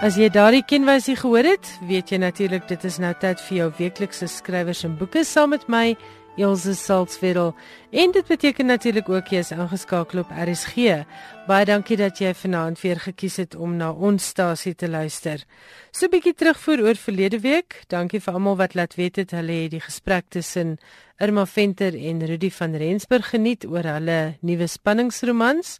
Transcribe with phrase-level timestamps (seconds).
[0.00, 3.66] As jy daardie kenwysie gehoor het, weet jy natuurlik dit is nou tyd vir jou
[3.76, 5.90] weeklikse skrywers en boeke saam met my
[6.40, 7.54] Elsje Salzwedel.
[7.90, 11.04] En dit beteken natuurlik ook jy is ingeskakel op RSG.
[11.46, 15.44] Baie dankie dat jy vanaand weer gekies het om na ons stasie te luister.
[15.90, 17.82] So 'n bietjie terugvoer oor verlede week.
[17.88, 20.78] Dankie vir almal wat laat weet het hulle het die gesprek tussen
[21.18, 25.78] Irma Venter en Rudy van Rensburg geniet oor hulle nuwe spanningsromans.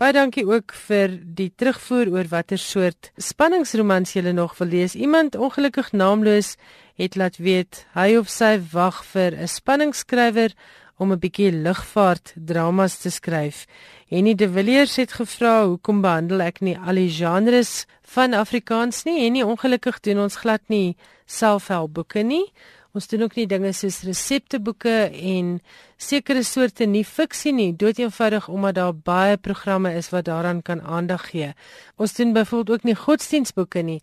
[0.00, 4.94] Baie dankie ook vir die terugvoer oor watter soort spanningsromans jy nog wil lees.
[4.94, 6.56] Iemand ongelukkig naamloos
[7.00, 10.52] het laat weet hy of sy wag vir 'n spanningsskrywer
[11.00, 13.66] om 'n bietjie lugvaart dramas te skryf.
[14.08, 19.22] Henny de Villiers het gevra hoekom behandel ek nie al die genres van Afrikaans nie?
[19.24, 22.52] Henny ongelukkig doen ons glad nie selfhelpboeke nie.
[22.92, 25.60] Ons doen ook nie dinge soos resepteboeke en
[25.96, 31.28] sekere soorte nie fiksie nie, doeteenvoudig omdat daar baie programme is wat daaraan kan aandag
[31.30, 31.52] gee.
[31.96, 34.00] Ons doen byvoorbeeld ook nie godsdienstboeke nie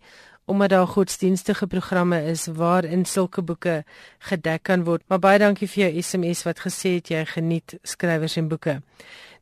[0.48, 3.84] omdat daar godsdienstige programme is waarin sulke boeke
[4.18, 5.02] gedek kan word.
[5.06, 8.80] Maar baie dankie vir jou SMS wat gesê het jy geniet skrywers en boeke.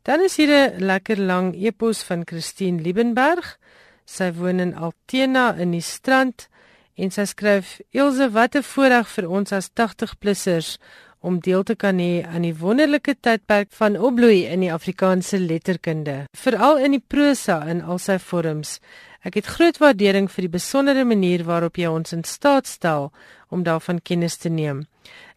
[0.03, 3.57] Dan is hier 'n lekker lang e-pos van Christine Liebenberg.
[4.05, 6.47] Sy woon in Altena in die Strand.
[6.95, 10.77] En sy skryf: "Ilse, wat 'n voorreg vir ons as 80-plussers
[11.19, 16.25] om deel te kan hê aan die wonderlike tydperk van opbloei in die Afrikaanse letterkunde,
[16.37, 18.77] veral in die prosa in al sy vorms.
[19.25, 23.11] Ek het groot waardering vir die besondere manier waarop jy ons in staat stel
[23.49, 24.85] om daarvan kennis te neem.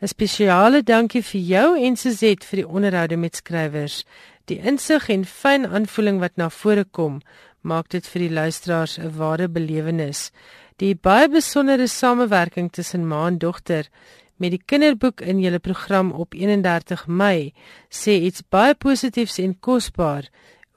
[0.02, 4.04] 'n Spesiale dankie vir jou en Suzette vir die onderhoude met skrywers.
[4.44, 7.20] Die insig en fyn aanvoeling wat na vore kom,
[7.62, 10.30] maak dit vir die luisteraars 'n ware belewenis."
[10.76, 13.88] Die baie besondere samewerking tussen ma en dogter
[14.36, 17.52] met die kinderboek in julle program op 31 Mei
[17.88, 20.30] sê iets baie positiefs en kosbaar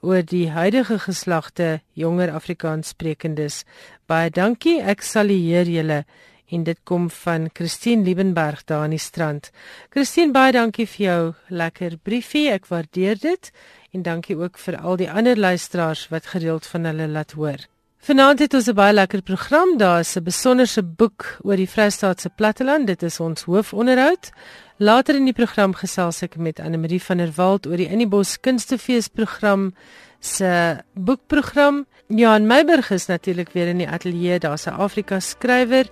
[0.04, 3.62] oor die huidige geslagte jonger Afrikaanssprekendes.
[4.06, 6.04] Baie dankie, ek salueer julle
[6.52, 9.50] en dit kom van Christine Liebenberg daar aan die strand.
[9.90, 13.52] Christine, baie dankie vir jou lekker briefie, ek waardeer dit
[13.96, 17.64] en dankie ook vir al die ander luisteraars wat gereeld van hulle laat hoor.
[18.04, 19.78] Vanaand het ons 'n baie lekker program.
[19.78, 22.86] Daar is 'n besonderse boek oor die Vrystaatse platteland.
[22.86, 24.30] Dit is ons hoofonderhoud.
[24.76, 28.40] Later in die program gesels ek met Anne Marie van der Walt oor die Innibos
[28.40, 29.74] Kunstefees program
[30.20, 31.86] se boekprogram.
[32.08, 34.38] Johan Meiburg is natuurlik weer in die ateljee.
[34.38, 35.86] Daar's 'n Afrika skrywer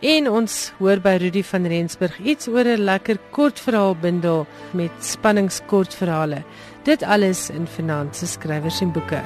[0.00, 6.44] en ons hoor by Rudy van Rensburg iets oor 'n lekker kortverhaalbundel met spanningskortverhale.
[6.84, 9.22] Dit alles in Finanse Skrywers en Boeke.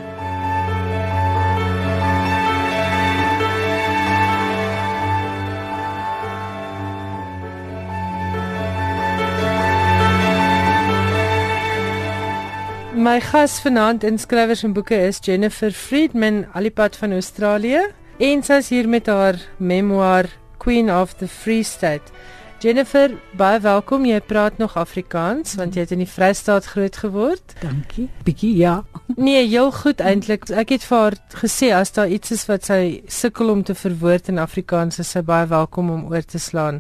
[13.11, 17.81] My gas vanaand in skrywers en boeke is Jennifer Friedman, alipad van Australië,
[18.23, 20.29] en sy is hier met haar memoir
[20.63, 22.15] Queen of the Free State.
[22.63, 24.07] Jennifer, baie welkom.
[24.07, 27.57] Jy praat nog Afrikaans want jy het in die Vrystaat groot geword.
[27.65, 28.07] Dankie.
[28.29, 28.77] Bietjie ja.
[29.17, 30.47] Nee, heel goed eintlik.
[30.55, 34.31] Ek het vir haar gesê as daar iets is wat sy sukkel om te verwoord
[34.31, 36.79] in Afrikaans, is sy baie welkom om oor te slaan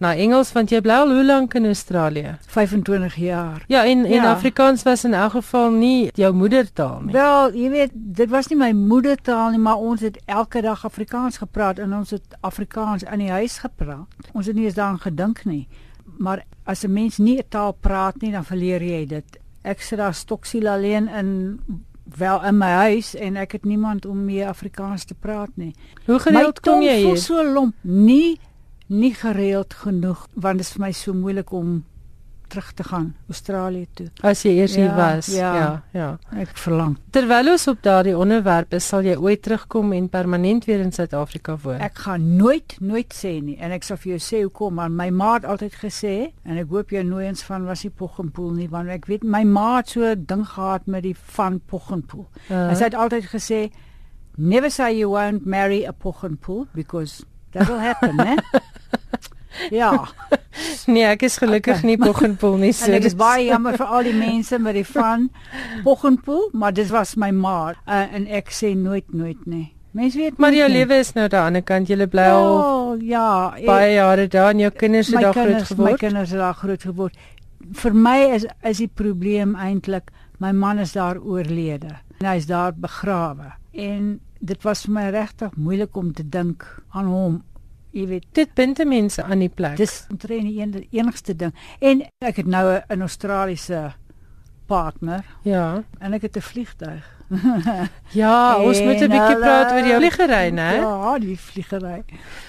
[0.00, 2.36] na Engels want jy bly al hoe lank in Australië?
[2.48, 3.64] 25 jaar.
[3.68, 4.30] Ja, en en ja.
[4.32, 7.12] Afrikaans was in elk geval nie jou moedertaal nie.
[7.12, 11.36] Wel, jy weet, dit was nie my moedertaal nie, maar ons het elke dag Afrikaans
[11.42, 14.32] gepraat en ons het Afrikaans in die huis gepraat.
[14.32, 15.66] Ons het nie eens daaraan gedink nie.
[16.18, 19.38] Maar as 'n mens nie 'n taal praat nie, dan verleer jy dit.
[19.62, 21.60] Ek sit daar stoksiel alleen in
[22.16, 25.74] wel in my huis en ek het niemand om mee Afrikaans te praat nie.
[26.06, 27.16] Hoe gereeld kom jy hier?
[27.16, 28.38] so lomp nie
[28.90, 31.80] nie gereeld genoeg want dit is vir my so moeilik om
[32.50, 34.08] terug te gaan Australië toe.
[34.26, 35.28] As jy eers ja, hier was.
[35.30, 36.08] Ja, ja, ja.
[36.42, 36.96] Ek verlang.
[37.14, 41.54] Terwyl ons op daardie onderwerp is, sal jy ooit terugkom en permanent weer in Suid-Afrika
[41.62, 41.78] woon?
[41.84, 45.08] Ek gaan nooit nooit sê nie en ek sal vir jou sê hoekom, maar my
[45.14, 48.68] ma het altyd gesê en ek hoop jy nooit eens van was die Poggenpoel nie,
[48.72, 52.26] want ek weet my ma het so ding gehad met die van Poggenpoel.
[52.48, 52.74] Uh -huh.
[52.74, 53.68] Sy het altyd gesê
[54.36, 57.22] never say you won't marry a Poggenpoel because
[57.52, 58.36] that will happen, né?
[59.70, 60.08] Ja.
[60.92, 61.86] nee, ek is gelukkig okay.
[61.86, 62.72] nie Poggenpoel nie.
[62.76, 65.28] So ek is baie jammer vir al die mense met die van
[65.84, 69.68] Poggenpoel, maar dit was my ma uh, en ek sê nooit nooit nie.
[69.90, 71.90] Mens weet maar jou lewe is nou aan die ander kant.
[71.90, 75.90] Jy bly al oh, ja, baie jare daar en jou kinders het daar groot geword.
[75.90, 77.18] My kinders het daar groot geword.
[77.82, 81.98] Vir my is is die probleem eintlik my man is daar oorlede.
[82.20, 83.52] En hy is daar begrawe.
[83.72, 86.64] En dit was vir my regtig moeilik om te dink
[86.96, 87.42] aan hom
[87.92, 89.76] Jy weet, dit bind mense aan die plek.
[89.76, 91.54] Dis omtrent die enigste ding.
[91.80, 93.92] En ek het nou 'n Australiese
[94.66, 95.82] partner Ja.
[95.98, 97.04] en ek het 'n vliegtuig.
[98.12, 100.70] Ja, ons En moet 'n bietjie praat oor jou vliegery, né?
[100.80, 102.02] Ja, die vliegery.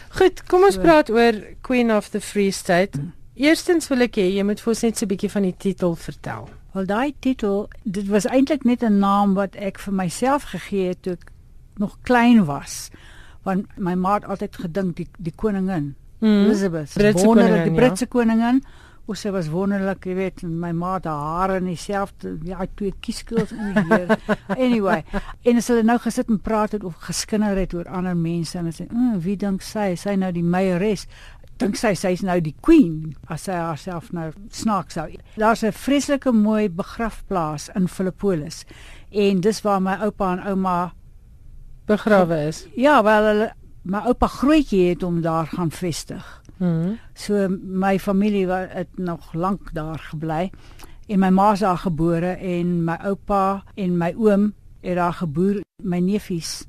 [0.10, 0.82] Goed, kom ons So.
[0.82, 3.00] praat oor Queen of the Free State.
[3.36, 5.96] Eerstens wil ek hê jy moet vir ons net so 'n bietjie van die titel
[5.96, 6.50] vertel.
[6.74, 11.02] Wel daai titel, dit was eintlik net 'n naam wat ek vir myself gegee het
[11.02, 11.32] toe ek
[11.78, 12.90] nog klein was.
[13.44, 16.46] Want my ma het altyd gedink die die koningin Mm.
[16.46, 17.88] Elizabeth, Britse wonderlik, koningin, die ja.
[17.88, 18.64] Britse koningin.
[19.10, 22.94] O, sy was wonderlik, jy weet, my ma het haar hare in dieselfde ja, twee
[23.02, 24.14] kieskels in die heer.
[24.68, 25.02] Anyway,
[25.50, 28.70] en as hulle nou gesit en praat het of geskinder het oor ander mense en
[28.70, 29.96] hulle sê, "Mm, wie dink sy?
[29.98, 31.08] Sy nou die meieres."
[31.62, 35.10] Dink sy sy's nou die queen as sy haarself nou snaaks sou.
[35.38, 38.66] Daar's 'n vreeslike mooi begrafplaas in Filippolis.
[39.12, 40.94] En dis waar my oupa en ouma
[41.86, 42.68] Begrawe is.
[42.76, 46.42] ja, wel hulle my oupa grootjie het hom daar gaan vestig.
[46.58, 47.00] Mm.
[47.14, 50.52] So my familie het nog lank daar gebly
[51.08, 55.62] en my ma is daar gebore en my oupa en my oom het daar geboer.
[55.84, 56.66] My neefies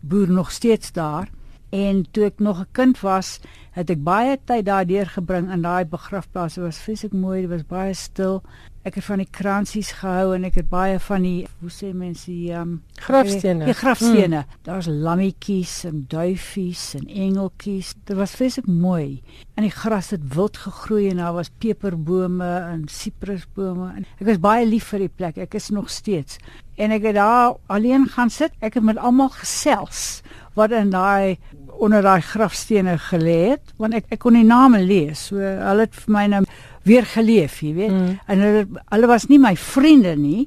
[0.00, 1.28] boer nog steeds daar.
[1.70, 3.40] En toe ek nog 'n kind was,
[3.70, 6.54] het ek baie tyd daar deurgebring in daai begrafplaas.
[6.54, 8.42] Dit was vreeslik mooi, dit was baie stil.
[8.84, 12.28] Ek het van die kransies gehou en ek het baie van die hoe sê mense
[12.28, 13.64] die um Grafstene.
[13.64, 14.42] Die grafstene.
[14.44, 14.58] Mm.
[14.66, 17.94] Daar's lammetjies en duifies en engeltjies.
[18.04, 19.22] Dit was vreeslik mooi.
[19.56, 23.88] En die gras het wild gegroei en daar was peperbome en sitrusbome.
[23.96, 25.40] En ek was baie lief vir die plek.
[25.40, 26.36] Ek is nog steeds.
[26.76, 28.52] En ek het daar alleen gaan sit.
[28.60, 30.20] Ek het met almal gesels
[30.54, 31.38] wat in daai
[31.82, 35.28] onder daai grafstene gelê het, want ek ek kon die name lees.
[35.30, 36.44] So hulle het vir my nou
[36.84, 37.92] weer geleef, jy weet.
[37.92, 38.14] Mm.
[38.26, 40.44] En hulle hulle was nie my vriende nie.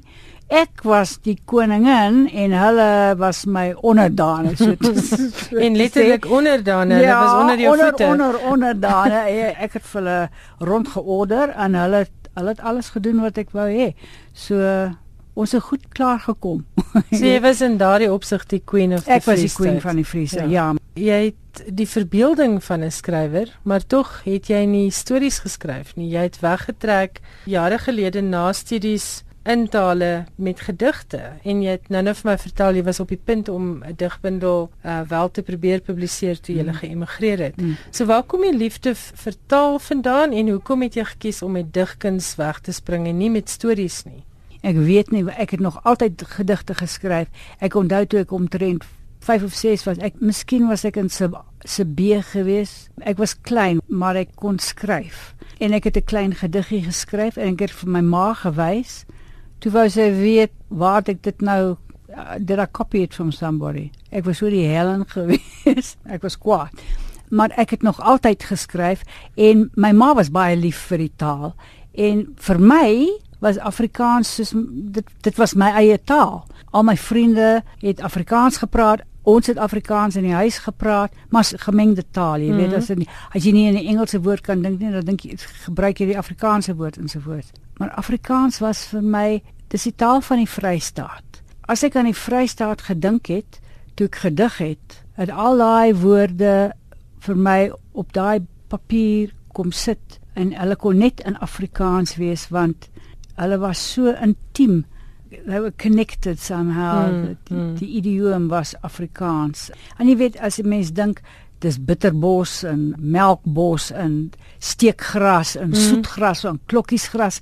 [0.48, 2.90] Ek was die koningin en hulle
[3.20, 4.72] was my onderdane so.
[4.80, 6.30] so En te letterlik sê.
[6.38, 8.06] onderdaane, hulle was onder jou onder, voete.
[8.12, 9.24] Onder onderdane.
[9.28, 10.20] Eh, ek het vir hulle
[10.70, 12.06] rondgeorder en hulle
[12.38, 13.90] hulle het alles gedoen wat ek wou hê.
[14.32, 14.56] So
[15.38, 16.64] ons het goed klaar gekom.
[17.18, 19.70] So jy was in daardie opsig die Queen of the ek was Free die queen
[19.78, 19.86] State.
[19.88, 20.40] van die Friese.
[20.42, 20.46] Ja.
[20.48, 20.72] Ja.
[20.72, 20.74] ja.
[20.98, 26.08] Jy het die verbeelding van 'n skrywer, maar tog het jy nie stories geskryf nie.
[26.10, 32.02] Jy het weggetrek jare gelede na studies in tale met gedigte en jy het nou
[32.02, 35.42] nou vir my vertel jy was op die punt om 'n digbundel uh, wel te
[35.42, 36.72] probeer publiseer toe jy Mm.
[36.74, 37.56] geëmigreer het.
[37.56, 37.76] Mm.
[37.90, 41.72] So waar kom die liefde vir taal vandaan en hoekom het jy gekies om met
[41.72, 44.24] digkuns weg te spring en nie met stories nie?
[44.66, 47.28] Ek weet nie, ek het nog altyd gedigte geskryf.
[47.62, 48.84] Ek onthou toe ek omtrent
[49.20, 49.98] 5 of 6 was.
[50.02, 51.28] Ek miskien was ek in se
[51.64, 52.88] se B gewees.
[53.02, 55.34] Ek was klein, maar ek kon skryf.
[55.58, 59.04] En ek het 'n klein gediggie geskryf en ek het vir my ma gewys.
[59.58, 61.76] Toe wou sy weet waar ek dit nou
[62.16, 63.90] uh, did I copy it from somebody.
[64.10, 65.96] Ek was so die Helen gewees.
[66.06, 66.72] ek was kwaad.
[67.30, 69.02] Maar ek het nog altyd geskryf
[69.36, 71.54] en my ma was baie lief vir die taal.
[71.92, 73.08] En vir my
[73.40, 74.52] was Afrikaans soos
[74.92, 76.46] dit dit was my eie taal.
[76.70, 79.00] Al my vriende het Afrikaans gepraat.
[79.28, 82.76] Ons het Afrikaans in die huis gepraat, maar gemengde taal, jy weet, Mhm.
[82.76, 85.20] as jy nie- as jy nie in 'n Engelse woord kan dink nie, dan dink
[85.20, 87.50] jy gebruik jy die Afrikaanse woord ensovoorts.
[87.78, 91.42] Maar Afrikaans was vir my dis die taal van die Vrystaat.
[91.66, 93.60] As ek aan die Vrystaat gedink het,
[93.94, 96.72] toe ek gedig het, het al daai woorde
[97.18, 102.88] vir my op daai papier kom sit en hulle kon net in Afrikaans wees want
[103.38, 104.84] hulle was so intiem
[105.30, 107.74] they were connected somehow Mm, die, mm.
[107.78, 111.20] die idioom was Afrikaans en jy weet as 'n mens dink
[111.60, 115.74] dis bitterbos en melkbos en steekgras en Mm.
[115.74, 117.40] soetgras en klokkiesgras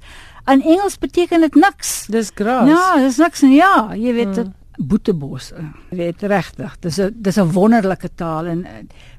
[0.48, 2.68] in Engels beteken dit niks Dis gras.
[2.68, 4.52] ja dis niks en ja jy weet Mm.
[4.78, 8.68] boetebos eh, jy weet regtig dis 'n dis 'n wonderlike taal en uh,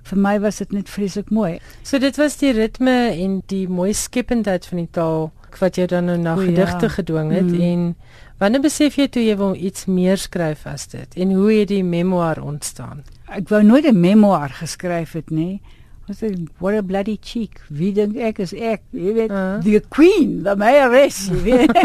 [0.03, 3.93] vir my was dit net vreeslik mooi So dit was die ritme en die mooi
[3.93, 6.45] skependheid van die taal wat jou dan nou na O, ja.
[6.45, 7.61] gedigte gedwing het Mm.
[7.61, 7.95] en
[8.37, 11.83] wanneer besef jy toe jy wil iets meer skryf as dit en hoe het die
[11.83, 13.03] memoir ontstaan?
[13.27, 15.61] ek wou nooit 'n memoir geskryf het nie
[16.07, 19.59] was ek what a bloody cheek wie dink ek is ek jy weet Ah.
[19.63, 21.75] the queen the mayoress jy weet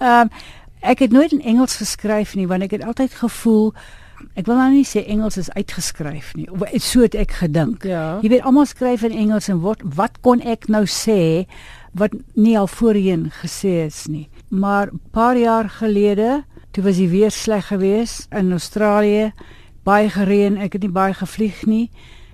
[0.00, 0.28] um,
[0.92, 3.72] ek het nooit in Engels geskryf nie want ek het altyd gevoel
[4.34, 8.18] ek wil nou nie sê Engels is uitgeskryf nie of so het ek gedink Ja.
[8.22, 11.46] Jy weet almal skryf in Engels en wat wat kon ek nou sê
[11.96, 14.28] wat nie al voorheen gesê is nie.
[14.48, 19.32] Maar 'n paar jaar gelede, toe was die weer sleg geweest in Australië,
[19.82, 21.90] baie gereën, ek het nie baie gevlieg nie.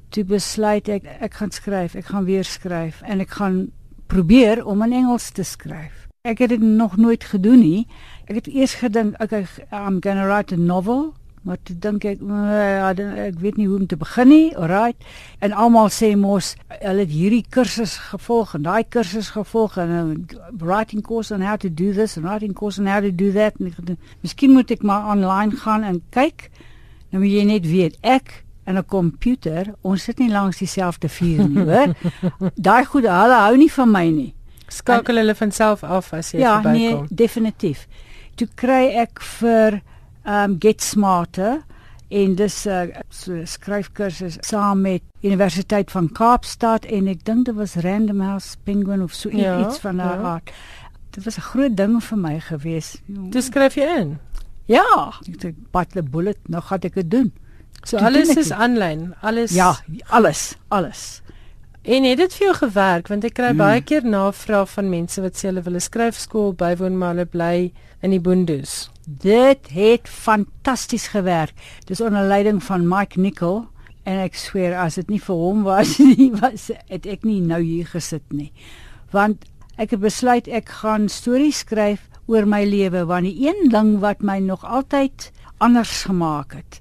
[0.08, 3.70] Toe besluit ek ek gaan skryf, ek gaan weer skryf en ek gaan
[4.06, 6.08] probeer om in Engels te skryf.
[6.22, 7.86] Ek het dit nog nooit gedoen nie.
[8.26, 12.20] Ek het eers gedink okay, I'm going to write a novel Maar toe dink ek,
[12.22, 12.90] ja,
[13.26, 14.52] ek weet nie hoe om te begin nie.
[14.56, 15.08] Alright.
[15.42, 20.26] En almal sê mos hulle het hierdie kursus gevolg en daai kursus gevolg en 'n
[20.62, 23.58] writing course on how to do this and writing course on how to do that.
[23.58, 26.50] En ek, miskien moet ek maar online gaan en kyk.
[27.10, 31.48] Nou moet jy net weet, ek en 'n komputer, ons sit nie langs dieselfde vuur
[31.48, 31.94] nie, hoor.
[32.54, 34.34] Daai goed, hulle hou nie van my nie.
[34.68, 36.80] Skakel hulle van self af as jy ja, verbykom.
[36.80, 37.86] Ja, nee, definitief.
[38.34, 39.82] Toe kry ek vir
[40.24, 41.62] um Get Smarter
[42.08, 47.54] en dis 'n uh, so skryfkursus saam met Universiteit van Kaapstad en ek dink dit
[47.54, 50.32] was Random House Penguin of so ja, iets van daardie ja.
[50.32, 50.52] aard.
[51.10, 53.00] Dit was 'n groot ding vir my gewees.
[53.06, 54.18] Dis skryf jy in.
[54.64, 57.32] Ja, ek het Butler Bullet, nou gaan ek dit doen.
[57.82, 59.76] So Toe alles is aanlyn, alles Ja,
[60.06, 61.22] alles, alles.
[61.82, 63.58] En het dit vir jou gewerk want ek kry hmm.
[63.58, 67.72] baie keer navrae van mense wat sê hulle wil 'n skryfskool bywoon maar hulle bly
[68.02, 68.90] in die boondoes.
[69.06, 71.54] Dit het fantasties gewerk.
[71.86, 73.64] Dis onder leiding van Mike Nicol
[74.02, 77.62] en ek sweer as dit nie vir hom was nie, was het ek nie nou
[77.62, 78.50] hier gesit nie.
[79.14, 79.46] Want
[79.80, 84.22] ek het besluit ek gaan stories skryf oor my lewe want die een ding wat
[84.22, 85.30] my nog altyd
[85.62, 86.80] anders gemaak het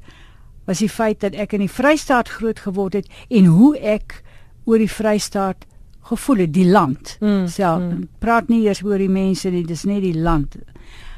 [0.69, 4.21] was die feit dat ek in die Vrystaat groot geword het en hoe ek
[4.69, 5.65] oor die Vrystaat
[6.11, 8.05] gevoel het die land mm, self mm.
[8.21, 10.59] praat nie eers oor die mense nie dis net die land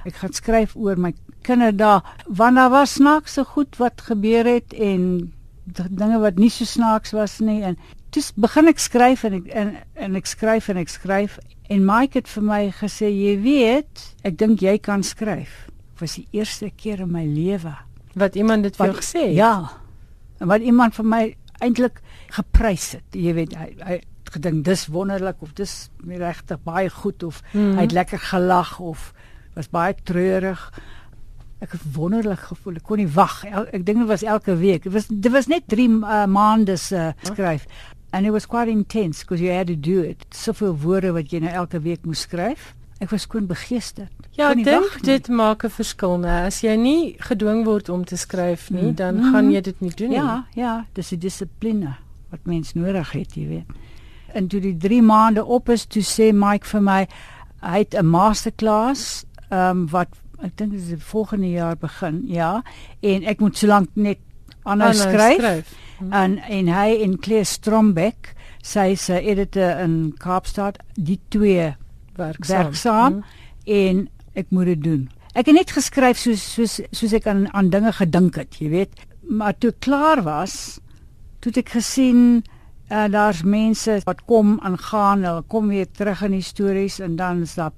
[0.05, 4.73] Ek gaan skryf oor my kinderdae want daar was snaaks so goed wat gebeur het
[4.73, 5.33] en
[5.65, 7.77] dinge wat nie so snaaks was nie en
[8.13, 11.39] toe begin ek skryf en ek en, en ek skryf en ek skryf
[11.71, 15.67] en Mike het vir my gesê jy weet ek dink jy kan skryf.
[16.01, 17.73] Was die eerste keer in my lewe
[18.19, 19.37] wat iemand dit vir jou gesê het?
[19.39, 19.53] Ja.
[20.43, 21.23] En wat iemand vir my
[21.63, 22.01] eintlik
[22.35, 23.07] geprys het.
[23.15, 23.99] Jy weet hy, hy
[24.33, 25.73] gedink dis wonderlik of dis
[26.09, 27.75] regtig baie goed of mm -hmm.
[27.77, 29.13] hy het lekker gelag of
[29.55, 30.61] was baie treurig.
[31.63, 32.75] Ek het wonderlik gevoel.
[32.81, 33.43] Ek kon nie wag.
[33.45, 34.83] Ek dink dit was elke week.
[34.83, 37.67] Dit was dit was net 3 uh, maande se uh, skryf.
[38.13, 40.25] And it was quite intense because you had to do it.
[40.29, 42.73] Soveel woorde wat jy nou elke week moes skryf.
[43.01, 44.11] Ek was skoon begeesterd.
[44.37, 46.45] Ja, ek dink dit maak 'n verskil, né?
[46.47, 48.95] As jy nie gedwing word om te skryf nie, mm.
[48.95, 49.31] dan mm.
[49.33, 50.61] gaan jy dit nie doen ja, nie.
[50.61, 51.95] Ja, ja, dis 'n dissipline
[52.29, 53.69] wat mens nodig het, jy weet.
[54.33, 57.07] En toe die 3 maande op is, toe sê Mike vir my,
[57.61, 62.61] hy het 'n masterclass ehm um, wat ek dink dis die volgende jaar begin, ja.
[63.01, 64.19] En ek moet so lank net
[64.63, 65.39] anders skryf.
[65.39, 65.73] skryf.
[65.99, 66.11] Hm.
[66.11, 68.33] En en hy en Claire Strombeck,
[68.63, 71.73] sy se editor in Kaapstad, die twee
[72.17, 73.23] werksaam, werksaam hm.
[73.65, 74.07] en
[74.39, 75.03] ek moet dit doen.
[75.33, 79.05] Ek het net geskryf soos soos soos ek aan aan dinge gedink het, jy weet.
[79.29, 80.79] Maar toe klaar was,
[81.39, 82.43] toe ek gesien
[82.91, 86.99] en uh, daar's mense wat kom en gaan, hulle kom weer terug in die stories
[87.01, 87.73] en dan is daar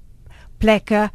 [0.58, 1.06] plekke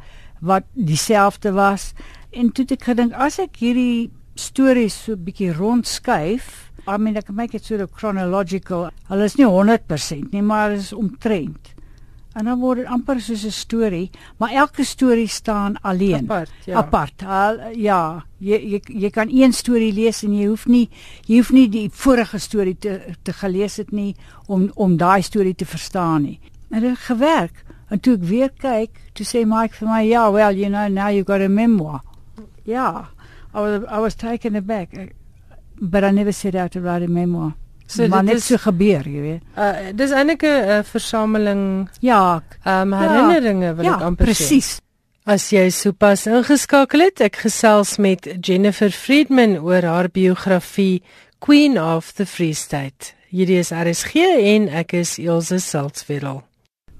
[0.42, 1.92] wat dieselfde was.
[2.30, 7.30] En toe ek gedink as ek hierdie stories so 'n bietjie rondskuif I mean ek
[7.30, 8.88] maak dit sort of chronological.
[9.06, 11.70] Hulle is nie 100% nie maar is omtrent.
[12.34, 16.24] En dan word dit amper soos 'n storie maar elke storie staan alleen.
[16.24, 17.22] Apart ja, apart.
[17.22, 20.88] Al, ja jy, jy jy kan een storie lees en jy hoef nie
[21.26, 25.54] jy hoef nie die vorige storie te te gelees het nie om om daai storie
[25.54, 26.40] te verstaan nie.
[26.70, 30.30] En dit het gewerk En toe ek weer kyk, toe sê Mike vir my, "Yeah,
[30.32, 32.00] well, you know, now you've got a memoir."
[32.64, 33.12] Yeah.
[33.54, 35.14] I was I was taken aback.
[35.80, 37.54] But I never set out to write a memoir.
[37.86, 39.42] So maar net so gebeur, jy weet.
[39.56, 44.36] Uh dis eintlik 'n uh, versameling ja, um herinneringe ja, wil ja, ek amper sê.
[44.36, 44.80] Presies.
[45.24, 51.02] As jy sopas ingeskakel het, ek gesels met Jennifer Friedman oor haar biografie
[51.38, 53.12] Queen of the Free State.
[53.30, 54.16] Hierdie is RSG
[54.54, 56.42] en ek is Elsje Salzwetel.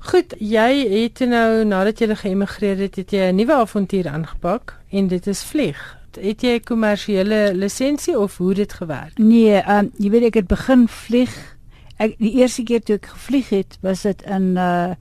[0.02, 5.08] Goed, jy het nou nadat jy geëmigreer het, het jy 'n nuwe avontuur aangepak en
[5.08, 5.78] dit is vlieg.
[6.20, 9.18] Het jy 'n kommersiële lisensie of hoe dit gewerk?
[9.18, 11.56] Nee, um, jy weet ek het begin vlieg.
[11.98, 14.94] Ek die eerste keer toe ek gevlieg het, was dit in 'n uh,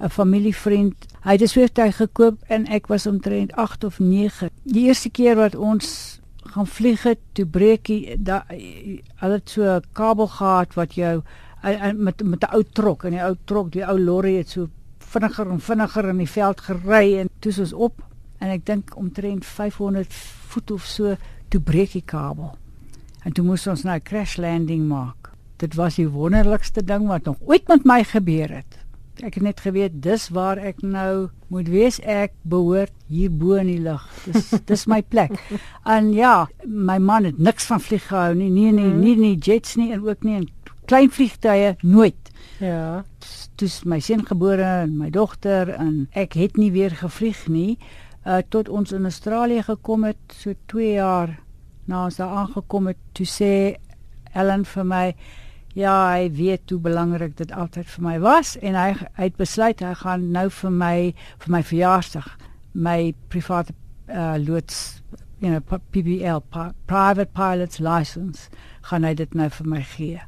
[0.00, 0.94] 'n familievriend.
[1.22, 4.50] Hy het 'n vliegtuig gekoop en ek was omtrent 8 of 9.
[4.62, 9.62] Die eerste keer wat ons gaan vlieg het, toe breek hy daai al het so
[9.62, 11.22] 'n kabel gehad wat jou
[11.62, 15.50] met met 'n ou trok en die ou trok, die ou lorry het so vinniger
[15.50, 18.02] en vinniger in die veld gery en toe is op
[18.38, 20.14] en ek dink omtrent 500
[20.52, 21.16] voet of so
[21.48, 22.56] toe breek die kabel.
[23.24, 25.30] En toe moes ons nou 'n crash landing maak.
[25.56, 28.78] Dit was die wonderlikste ding wat nog ooit met my gebeur het.
[29.24, 32.00] Ek het net geweet dis waar ek nou moet wees.
[32.00, 34.04] Ek behoort hier bo in die lug.
[34.24, 35.32] Dis dis my plek.
[35.84, 38.50] En ja, my man het niks van vlieg gehou nie.
[38.50, 40.48] Nee nee, nie nie jets nie en ook nie in
[40.86, 42.32] klein vliegtye nooit.
[42.62, 43.04] Ja.
[43.60, 47.78] Dis my seun gebore en my dogter en ek het nie weer gevlieg nie
[48.26, 51.36] uh tot ons in Australië gekom het so 2 jaar
[51.86, 53.50] nou ons daar aangekom het, toe sê
[54.34, 55.04] Ellen vir my
[55.76, 59.80] ja, hy weet hoe belangrik dit altyd vir my was en hy hy het besluit
[59.84, 60.96] hy gaan nou vir my
[61.44, 62.30] vir my verjaarsdag
[62.72, 63.74] my private
[64.08, 65.02] uh, loods
[65.38, 65.60] you know
[65.92, 66.42] PPL
[66.86, 68.48] private pilot's license
[68.90, 70.20] gaan hy dit nou vir my gee.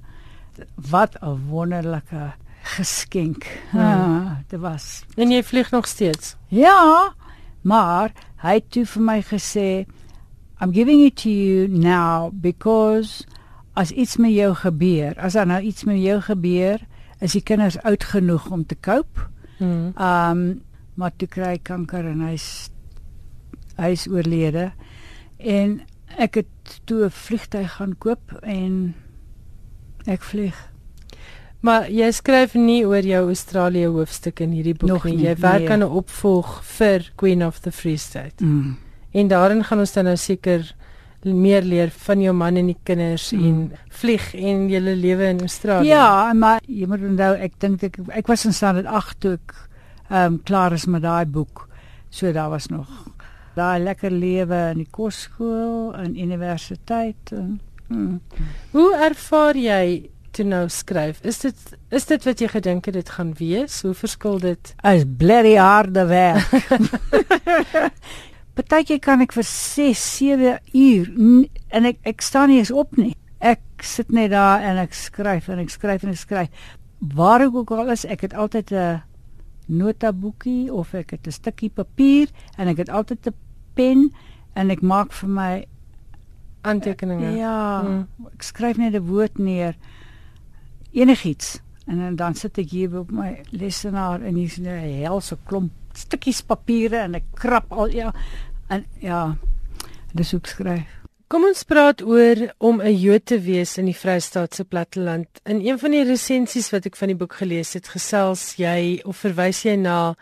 [0.91, 3.47] Wat 'n wonderlike geskenk.
[3.71, 3.81] Hmm.
[3.81, 5.05] Ah, dit was.
[5.17, 6.37] En jy vlieg nog steeds?
[6.49, 7.15] Ja,
[7.61, 9.87] maar hy het toe vir my gesê
[10.61, 13.25] I'm giving it to you now because
[13.73, 16.81] as iets met jou gebeur, as daar nou iets met jou gebeur,
[17.23, 19.29] is die kinders oud genoeg om te cope.
[19.59, 19.93] Hmm.
[19.95, 20.67] Um
[20.99, 22.71] maar toe kry hy kanker en hy's
[23.79, 24.73] hy's oorlede.
[25.38, 25.79] En
[26.19, 28.95] ek het toe 'n vliegtyg gaan koop en
[30.07, 30.57] ek vlieg.
[31.61, 35.25] Maar jy skryf nie oor jou Australië hoofstuk in hierdie boek nie.
[35.26, 35.73] Jy werk nee.
[35.73, 38.45] aan 'n opvolg vir Queen of the Free State.
[38.45, 38.76] Mm.
[39.12, 40.75] En daarin gaan ons dan nou seker
[41.23, 43.45] meer leer van jou man en die kinders mm.
[43.45, 45.88] en vlieg en julle lewe in Australië.
[45.88, 49.55] Ja, maar jy moet onthou ek dink ek ek was in standaard 8 toe ek
[50.09, 51.69] ehm um, klaar is met daai boek.
[52.11, 52.88] So daar was nog
[53.59, 58.21] daai lekker lewe in die kosskool en universiteit en hmm.
[58.73, 61.21] hoe ervaar jy toe nou skryf?
[61.26, 63.80] Is dit is dit wat jy gedink het dit gaan wees?
[63.83, 64.73] Hoe verskil dit?
[64.87, 66.52] As blerry harde werk.
[68.59, 71.11] Partyke kan ek vir 6 7 uur
[71.71, 73.14] en ek ek staan nie eens op nie.
[73.38, 76.66] Ek sit net daar en ek skryf en ek skryf en ek skryf.
[77.14, 79.02] Waar ek ook al is ek het altyd 'n
[79.68, 82.28] notaboekie of ek het 'n stukkie papier
[82.59, 83.35] en ek het altyd 'n
[83.75, 84.11] pen
[84.54, 85.66] en ek maak vir my
[86.69, 87.33] aantekeninge.
[87.39, 88.29] Ja, hmm.
[88.35, 89.75] ek skryf net 'n woord neer.
[90.93, 91.59] Enigiets
[91.89, 94.69] en dan sit ek hier op my lesenaar en hier's 'n
[95.03, 98.13] helse klomp stukkies papiere en ek krap al ja
[98.69, 99.37] en ja,
[100.13, 100.95] dis hoe ek skryf.
[101.29, 105.29] Kom ons praat oor om 'n Jood te wees in die Vrystaat se platteland.
[105.45, 109.16] In een van die resensies wat ek van die boek gelees het, gesels jy of
[109.16, 110.16] verwys jy na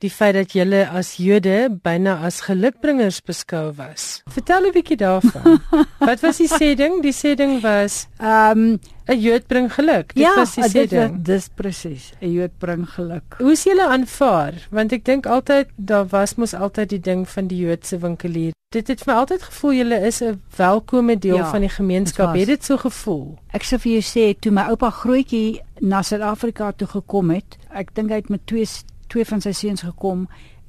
[0.00, 4.22] die feit dat julle as Jode byna as gelukbringers beskou was.
[4.32, 5.60] Vertel 'n bietjie daarvan.
[6.08, 7.02] Wat was die sê ding?
[7.04, 10.14] Die sê ding was ehm um, 'n Jood bring geluk.
[10.14, 11.16] Dit ja, was die sê ding.
[11.16, 12.12] Ja, dis presies.
[12.20, 13.36] 'n Jood bring geluk.
[13.38, 14.54] Hoe is julle aanvaar?
[14.70, 18.52] Want ek dink altyd daar was mos altyd die ding van die Joodse winkelier.
[18.70, 22.34] Dit het vir altyd gevoel julle is 'n welkome deel ja, van die gemeenskap.
[22.34, 23.38] Het dit so gevoel?
[23.52, 27.94] Ek sê vir jou sê toe my oupa grootjie na Suid-Afrika toe gekom het, ek
[27.94, 28.64] dink hy het met twee
[29.10, 30.26] twee van sy seuns gekom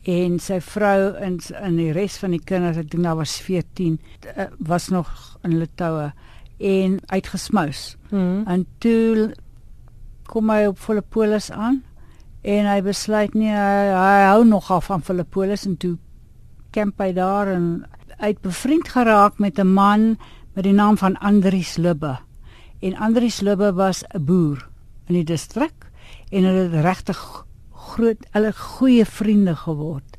[0.09, 3.99] en sy vrou en en die res van die kinders, ek dink daar was 14,
[4.33, 5.09] eh, was nog
[5.45, 6.11] in toue
[6.57, 7.97] en uitgesmous.
[8.09, 8.43] Mm.
[8.47, 9.33] En toe
[10.29, 11.81] kom hy op Filippolis aan
[12.41, 15.97] en hy besluit nie hy, hy hou nog af van Filippolis en toe
[16.71, 17.85] kamp hy daar en
[18.21, 20.17] het bevriend geraak met 'n man
[20.53, 22.19] met die naam van Andries Lubbe.
[22.81, 24.69] En Andries Lubbe was 'n boer
[25.07, 25.91] in die distrik
[26.29, 27.45] en hulle het regtig
[27.95, 30.17] groot hulle goeie vriende geword.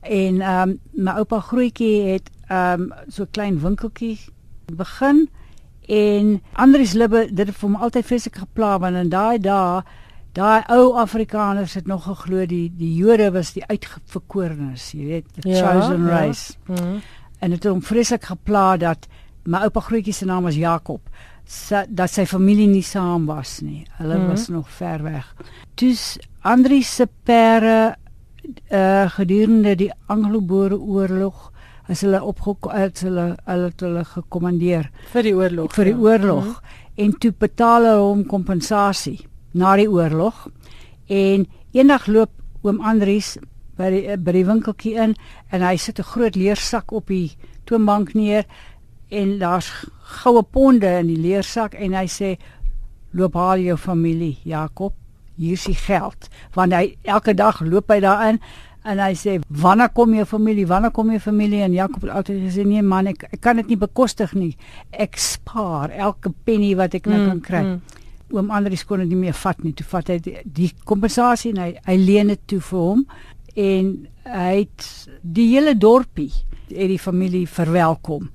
[0.00, 4.18] En ehm um, my oupa grootjie het ehm um, so klein winkeltjie
[4.76, 5.28] begin
[5.86, 9.82] en Andries Libbe dit het vir hom altyd vreeslik gepla want in daai dae
[10.32, 15.48] daai ou Afrikaners het nog geglo die die Jode was die uitverkorenes, jy weet, the
[15.48, 16.08] ja, chosen ja.
[16.08, 16.54] race.
[16.68, 16.74] Ja.
[16.74, 17.00] Mm.
[17.40, 19.08] En dit het hom vreeslik gepla dat
[19.44, 21.00] my oupa grootjie se naam was Jakob
[21.50, 23.84] sa, dat sy familie nie saam was nie.
[23.98, 24.28] Hulle mm -hmm.
[24.30, 25.34] was nog ver weg.
[25.74, 27.96] Dus Andri se pere
[28.72, 31.50] uh, gedurende die Anglo-Boereoorlog
[31.90, 35.98] as hulle opgekom hulle hulle hulle gekommandeer vir die oorlog vir die ja.
[35.98, 37.04] oorlog mm -hmm.
[37.04, 39.18] en toe betaal hulle hom kompensasie
[39.52, 40.48] na die oorlog
[41.06, 42.30] en eendag loop
[42.62, 43.38] oom Andries
[43.76, 45.14] by die by die winkeltjie in
[45.50, 48.44] en hy sit 'n groot leersak op die toonbank neer
[49.10, 49.68] en daar's
[50.22, 52.34] goue ponde in die leersak en hy sê
[53.16, 54.94] loop haal jou familie Jakob.
[55.40, 56.28] Hier is die geld.
[56.54, 58.40] Want hy elke dag loop hy daarin
[58.86, 60.66] en hy sê wanneer kom jou familie?
[60.68, 61.62] Wanneer kom jou familie?
[61.66, 64.52] En Jakob het altyd gesê nee man ek, ek kan dit nie bekostig nie.
[64.92, 67.64] Ek spaar elke penny wat ek nou mm, kan kry.
[67.64, 67.98] mm.
[68.30, 69.74] oom Andrius kon dit nie meer vat nie.
[69.74, 73.02] Toe vat hy die, die kompensasie en hy hy leen dit toe vir hom.
[73.58, 73.90] En
[74.30, 74.86] hy het
[75.22, 76.30] die hele dorpie
[76.70, 78.28] het die familie verwelkom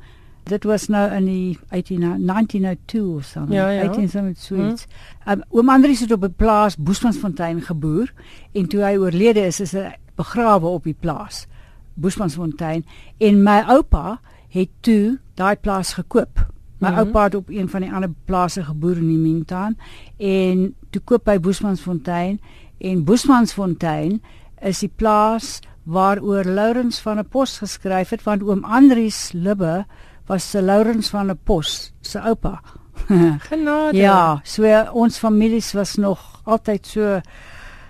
[0.45, 3.45] Dit was nou in die 18, 1902 of so.
[3.49, 3.87] Ja, ja.
[3.87, 4.87] 18 something sweet.
[5.23, 5.31] Hm.
[5.31, 8.13] Um, oom Andries het op 'n plaas Boesmansfontein geboer
[8.51, 11.47] en toe hy oorlede is, is hy begrawe op die plaas
[11.93, 12.85] Boesmansfontein
[13.17, 16.45] en my oupa het toe daai plaas gekoop.
[16.77, 17.05] My mm -hmm.
[17.05, 19.77] oupa het op een van die ander plase geboer in die Mintaan
[20.17, 22.39] en toe koop hy Boesmansfontein
[22.77, 24.21] en Boesmansfontein
[24.61, 29.85] is die plaas waaroor Lourens van 'n pos geskryf het want oom Andries Libbe
[30.27, 32.61] was se Lourens van der Pos se oupa.
[33.49, 33.97] Genade.
[33.97, 37.21] ja, so ons families was nog altyd so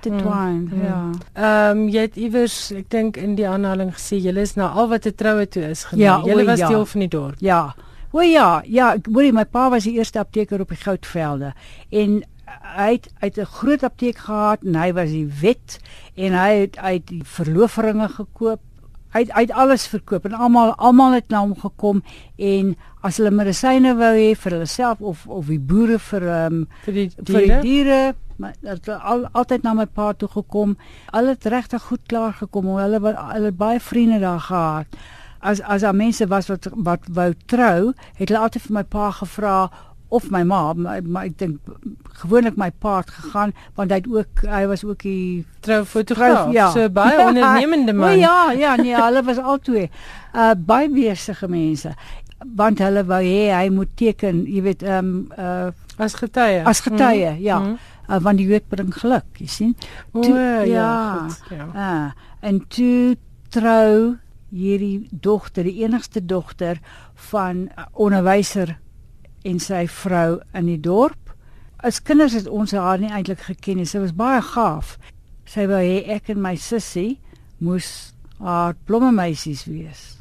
[0.06, 0.72] intertwined.
[0.72, 1.10] Mm, ja.
[1.34, 4.90] Ehm um, jy het iewers ek dink in die aanhaling gesê julle is nou al
[4.90, 6.06] wat 'n troue toe is genoem.
[6.06, 6.68] Ja, julle was ja.
[6.68, 7.36] deel van die dorp.
[7.40, 7.76] Ja.
[8.12, 11.54] O ja, ja, ek weet my pa was die eerste apteker op die Goudvelde
[11.90, 12.24] en
[12.78, 15.80] hy het uit 'n groot apteek gehad en hy was die wet
[16.16, 18.62] en hy het uit die verloofringe gekoop.
[19.16, 22.02] Hy het, hy het alles verkoop en almal almal het na hom gekom
[22.36, 22.74] en
[23.08, 26.98] as hulle medisyne wou hê vir hulle self of of die boere vir um, vir
[26.98, 28.00] die diere, vir die diere
[28.38, 30.76] maar het al altyd na my pa toe gekom.
[31.12, 32.68] Hulle het regtig goed klaar gekom.
[32.76, 35.00] Hulle hulle het baie vriende daar gehad.
[35.40, 39.12] As as daar mense was wat wat wou trou, het hulle altyd vir my pa
[39.12, 39.58] gevra
[40.10, 41.72] of my ma, maar, maar ek dink
[42.22, 46.70] gewoonlik my pa het gegaan want hy het ook hy was ook die troufotograaf, ja.
[46.72, 48.20] so baie ondernemende man.
[48.20, 49.90] ja, ja, nee, hulle was albei
[50.36, 51.96] uh baie besige mense
[52.56, 56.60] want hulle wou hê hy moet teken, jy weet, ehm um, uh as getuie.
[56.68, 57.44] As getuie, mm -hmm.
[57.44, 57.60] ja.
[57.60, 59.74] Mm -hmm uh, want die huwelijk bring geluk, jy sien.
[60.14, 60.92] O ja, ja.
[61.30, 61.68] Goed, ja.
[61.74, 62.12] Uh,
[62.46, 63.18] en toe
[63.54, 64.16] trou
[64.56, 66.80] hierdie dogter, die enigste dogter
[67.32, 68.78] van uh, onderwyser
[69.46, 71.34] en sy vrou in die dorp.
[71.86, 73.90] As kinders het ons haar nie eintlik geken nie.
[73.90, 74.96] Sy was baie gaaf.
[75.46, 77.20] Sy wou hê ek en my sussie
[77.64, 80.16] moes haar blommemeisies wees.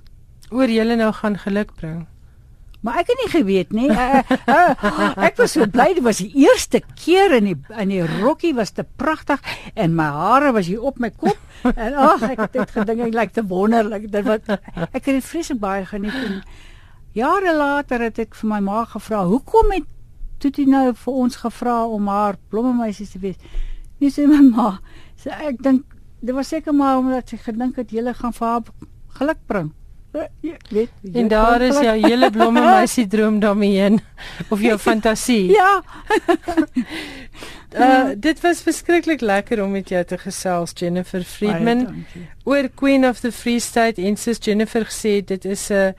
[0.52, 2.04] Oor julle nou gaan geluk bring.
[2.84, 3.88] Maar ek het nie geweet nie.
[3.88, 8.02] Uh, uh, ek was so bly dit was die eerste keer in die in die
[8.04, 9.40] rokkie was te pragtig
[9.72, 13.16] en my hare was hier op my kop en ag ek het dit gedink ek
[13.16, 14.10] lyk te wonderlik.
[14.12, 16.42] Dit wat ek het dit vreeslik baie geniet en
[17.14, 19.87] jare later het ek vir my ma gevra, "Hoekom het
[20.38, 23.37] toe jy nou vir ons gevra om haar blommemeisies te wees?"
[24.00, 24.79] Nie sê my ma,
[25.16, 25.85] sê ek dink
[26.20, 28.62] dit was seker maar omdat sy gedink het jy gaan vir haar
[29.18, 29.72] geluk bring.
[30.40, 34.00] Ja, weet, en daar is jou hele blomme meisie droom daarmee heen
[34.48, 35.50] of jou fantasie.
[35.50, 35.83] Ja.
[37.74, 42.07] uh dit was verskriklik lekker om met jou te gesels Jennifer Friedman
[42.44, 45.94] oor Queen of the Free State en sis Jennifer gesê dit is 'n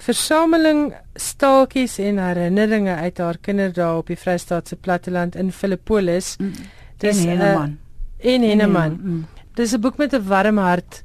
[0.00, 6.36] versameling staaltjies en herinneringe uit haar kinderdae op die Vrystaatse platteland in Philippolis.
[6.38, 6.52] Mm.
[6.98, 7.78] Dis 'n Henneman.
[8.18, 8.98] In Henneman.
[9.02, 9.26] Mm.
[9.54, 11.02] Dis 'n boek met 'n warm hart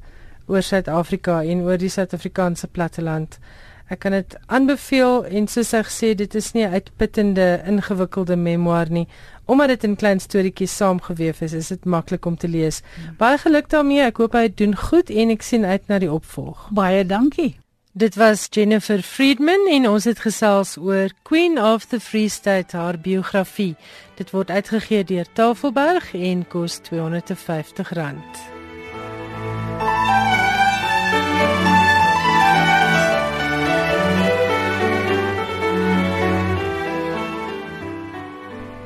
[0.48, 3.40] oor Suid-Afrika en oor die Suid-Afrikaanse platteland.
[3.88, 8.90] Ek kan dit aanbeveel en soos ek sê dit is nie 'n uitputtende ingewikkelde memoir
[8.90, 9.08] nie
[9.46, 12.82] omdat dit in klein storieetjies saamgeweef is is dit maklik om te lees.
[12.96, 13.16] Hmm.
[13.18, 14.02] Baie geluk daarmee.
[14.02, 16.70] Ek hoop hy doen goed en ek sien uit na die opvolg.
[16.72, 17.56] Baie dankie.
[17.98, 22.98] Dit was Jennifer Friedman en ons het gesels oor Queen of the Free State haar
[23.00, 23.78] biografie.
[24.20, 27.88] Dit word uitgegee deur Tafelberg en kos R250.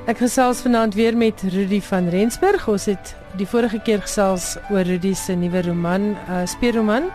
[0.06, 2.70] Ek gesels vanaand weer met Rudy van Rensburg.
[2.70, 7.10] Ons het die vorige keer gesels oor Rudy se nuwe roman, uh speurroman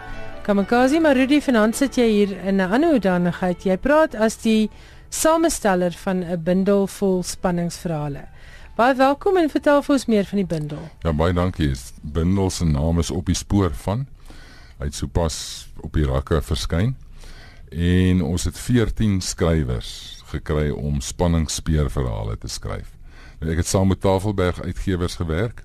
[0.44, 3.62] Kamikaze, maar Rudy vanaand sit jy hier in 'n ander hoedanigheid.
[3.64, 4.70] Jy praat as die
[5.08, 8.28] samesteller van 'n bundel vol spanningsverhale.
[8.76, 10.90] Baie welkom en vertel vir ons meer van die bundel.
[11.00, 11.72] Ja, baie dankie.
[12.02, 14.06] Bundel se naam is Op die spoor van.
[14.78, 16.96] Hy het sopas op die rakke verskyn.
[17.70, 22.92] En ons het 14 skrywers gekry om spanningsspeurverhale te skryf.
[23.40, 25.64] Nou, ek het saam met Tafelberg uitgewers gewerk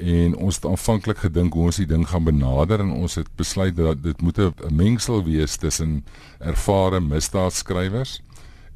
[0.00, 3.76] en ons het aanvanklik gedink hoe ons die ding gaan benader en ons het besluit
[3.76, 6.04] dat dit moet 'n mengsel wees tussen
[6.38, 8.22] ervare misdaadskrywers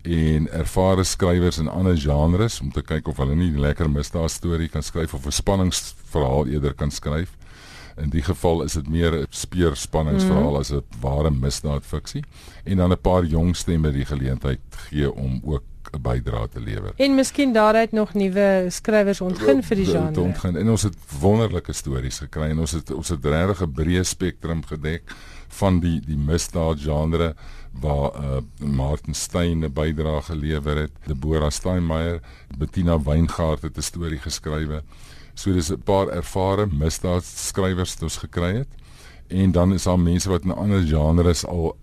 [0.02, 4.68] en ervare skrywers in ander genres om te kyk of hulle nie 'n lekker misdaadstorie
[4.68, 7.30] kan skryf of 'n spanningsverhaal eerder kan skryf.
[7.96, 10.56] In die geval is dit meer 'n speurspanningsverhaal mm.
[10.56, 12.24] as 'n ware misdaadfiksie
[12.64, 16.92] en dan 'n paar jong stemme die geleentheid gee om ook 'n bydrae te lewer.
[16.96, 20.20] En miskien daaruit nog nuwe skrywers ontgin vir die genre.
[20.20, 20.56] Ontgin.
[20.56, 24.64] En ons het wonderlike stories gekry en ons het ons het regtig 'n breë spektrum
[24.64, 25.02] gedek
[25.48, 27.34] van die die misdaad genre
[27.80, 32.20] waar uh, Martin Stein 'n bydrae gelewer het, Deborah Steinmeier,
[32.58, 34.82] Bettina Weingart het 'n storie geskrywe.
[35.34, 38.68] So dis 'n paar ervare misdaadskrywers wat ons gekry het.
[39.26, 41.76] En dan is daar mense wat in ander genres al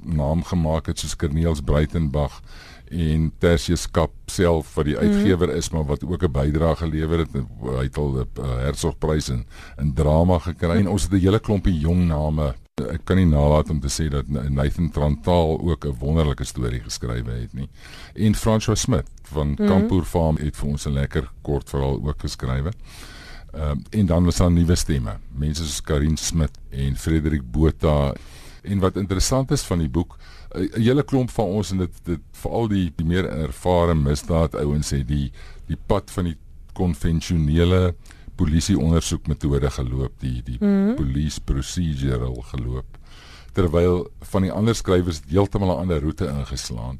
[0.00, 2.42] naam gemaak het soos Corneels Breitenberg
[2.90, 5.04] en Tertius Kap self wat die mhm.
[5.04, 8.28] uitgewer is maar wat ook 'n bydrae gelewer het hy het al 'n
[8.64, 9.46] Hertzogprys in
[9.78, 13.70] in drama gekry en ons het 'n hele klompie jong name ek kan nie nalat
[13.70, 17.68] om te sê dat Nathan Trantaal ook 'n wonderlike storie geskrywe het nie
[18.14, 19.66] en François Smit van mm -hmm.
[19.66, 22.72] Kampoer Farm het vir ons 'n lekker kort verhaal ook geskrywe.
[23.52, 28.12] Ehm uh, en dan was daar nuwe stemme, mense soos Karin Smit en Frederik Botha
[28.66, 30.16] En wat interessant is van die boek,
[30.54, 34.90] 'n hele klomp van ons en dit dit veral die die meer ervare misdaad ouens
[34.90, 35.32] het die
[35.66, 36.36] die pad van die
[36.72, 37.94] konvensionele
[38.36, 40.94] polisie ondersoekmetode geloop, die die mm -hmm.
[40.94, 42.98] police procedural geloop.
[43.52, 46.98] Terwyl van die ander skrywers heeltemal 'n ander roete ingeslaan.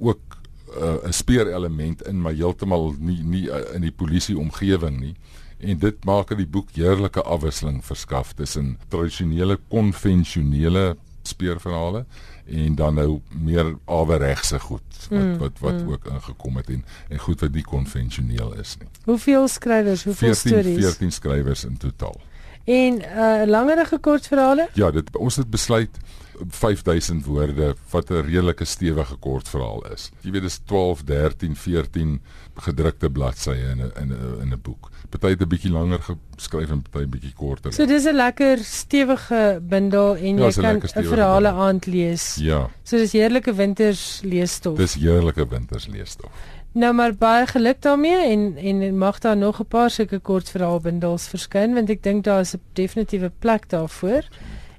[0.00, 0.38] Ook
[0.76, 5.14] uh, 'n speerelement in maar heeltemal nie nie uh, in die polisie omgewing nie
[5.58, 10.96] en dit maak dat die boek heerlike afwisseling verskaf tussen tradisionele konvensionele
[11.28, 12.04] speurverhale
[12.46, 15.90] en dan nou meer aweregse goed wat mm, wat wat mm.
[15.92, 18.88] ook ingekom het en en goed wat nie konvensioneel is nie.
[19.04, 20.84] Hoeveel skrywers, hoeveel 14, stories?
[20.84, 22.20] 14 skrywers in totaal.
[22.64, 24.68] En uh langerige kortverhale?
[24.74, 26.00] Ja, dit ons het besluit
[26.48, 30.10] 5000 woorde wat 'n redelike stewige kortverhaal is.
[30.20, 32.20] Jy weet dis 12, 13, 14
[32.54, 34.90] gedrukte bladsye in 'n in 'n in 'n boek.
[35.08, 36.00] Party het 'n bietjie langer
[36.36, 37.72] geskryf en party bietjie korter.
[37.72, 42.36] So dis 'n lekker stewige bundel en ja, jy kan 'n verhale aand lees.
[42.40, 42.70] Ja.
[42.82, 44.76] So dis heerlike winters leesstof.
[44.76, 46.30] Dis heerlike winters leesstof.
[46.72, 51.74] Nou maar baie geluk daarmee en en mag daar nog 'n paar sulke kortverhaalbundels verskyn
[51.74, 54.22] want ek dink daar is 'n definitiewe plek daarvoor.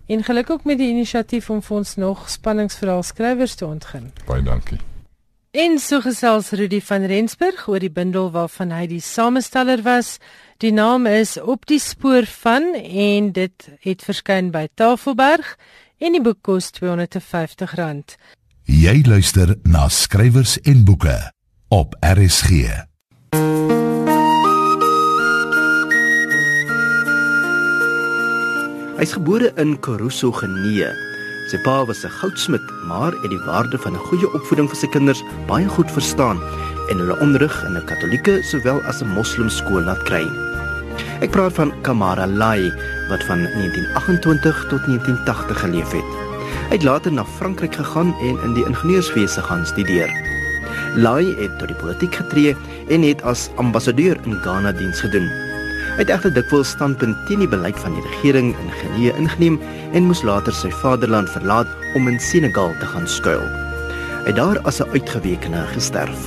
[0.06, 4.12] En geluk ook met die inisiatief om vir ons nog spanningsverhaal skrywers te ontgin.
[4.26, 4.78] Baie dankie.
[5.52, 10.20] En so gesels Rudy van Rensburg oor die bundel waarvan hy die samesteller was.
[10.62, 15.56] Die naam is Op die spoor van en dit het verskyn by Tafelberg
[15.98, 18.14] en die boek kos R250.
[18.70, 21.18] Jy luister na skrywers en boeke
[21.74, 22.86] op RSG.
[29.02, 31.09] Hy's gebore in Karuso Genee
[31.50, 34.88] Sy pa was 'n goudsmid, maar het die waarde van 'n goeie opvoeding vir sy
[34.88, 36.38] kinders baie goed verstaan
[36.90, 40.26] en hulle onderrig in 'n Katolieke sowel as 'n Moslem skool laat kry.
[41.22, 42.72] Ek praat van Kamara Lai
[43.10, 46.10] wat van 1928 tot 1980 geleef het.
[46.70, 50.10] Hy het later na Frankryk gegaan en in die ingenieurswese gaan studeer.
[50.96, 52.56] Lai het tot die politiek getree
[52.90, 55.49] en het as ambassadeur in Ghana diens gedoen.
[56.00, 59.58] Het egter dikwels standpunt teen die beleid van die regering in Genee ingeneem
[59.92, 61.68] en moes later sy vaderland verlaat
[62.00, 63.44] om in Senegal te gaan skuil.
[64.24, 66.22] Hy het daar as 'n uitgewekene gesterf.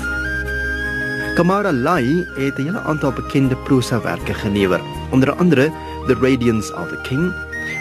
[1.36, 4.80] Kamara Lai het 'n hele aantal bekende prosawerke gelewer,
[5.10, 5.72] onder andere
[6.06, 7.32] The Radiance of the King,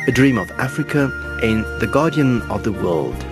[0.08, 3.25] A Dream of Africa en The Guardian of the World.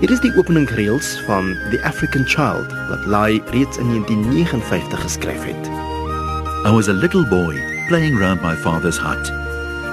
[0.00, 5.87] Hier is die openingreels van The African Child wat Lai reeds in 1959 geskryf het.
[6.68, 7.56] I was a little boy
[7.88, 9.26] playing round my father's hut.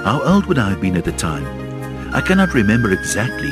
[0.04, 1.46] How old would I have been at the time?
[2.14, 3.50] I cannot remember exactly.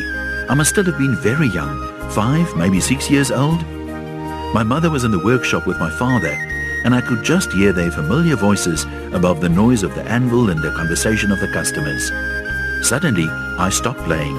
[0.50, 3.66] I must still have been very young, five, maybe six years old.
[4.52, 6.32] My mother was in the workshop with my father,
[6.84, 8.84] and I could just hear their familiar voices
[9.14, 12.10] above the noise of the anvil and the conversation of the customers.
[12.86, 13.26] Suddenly,
[13.58, 14.36] I stopped playing,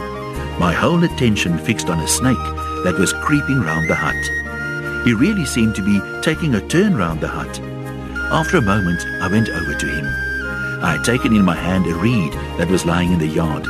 [0.60, 2.38] my whole attention fixed on a snake
[2.84, 5.08] that was creeping round the hut.
[5.08, 7.60] He really seemed to be taking a turn round the hut.
[8.32, 10.06] After a moment, I went over to him.
[10.84, 13.66] I had taken in my hand a reed that was lying in the yard.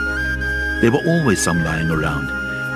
[0.81, 2.27] There were always some lying around.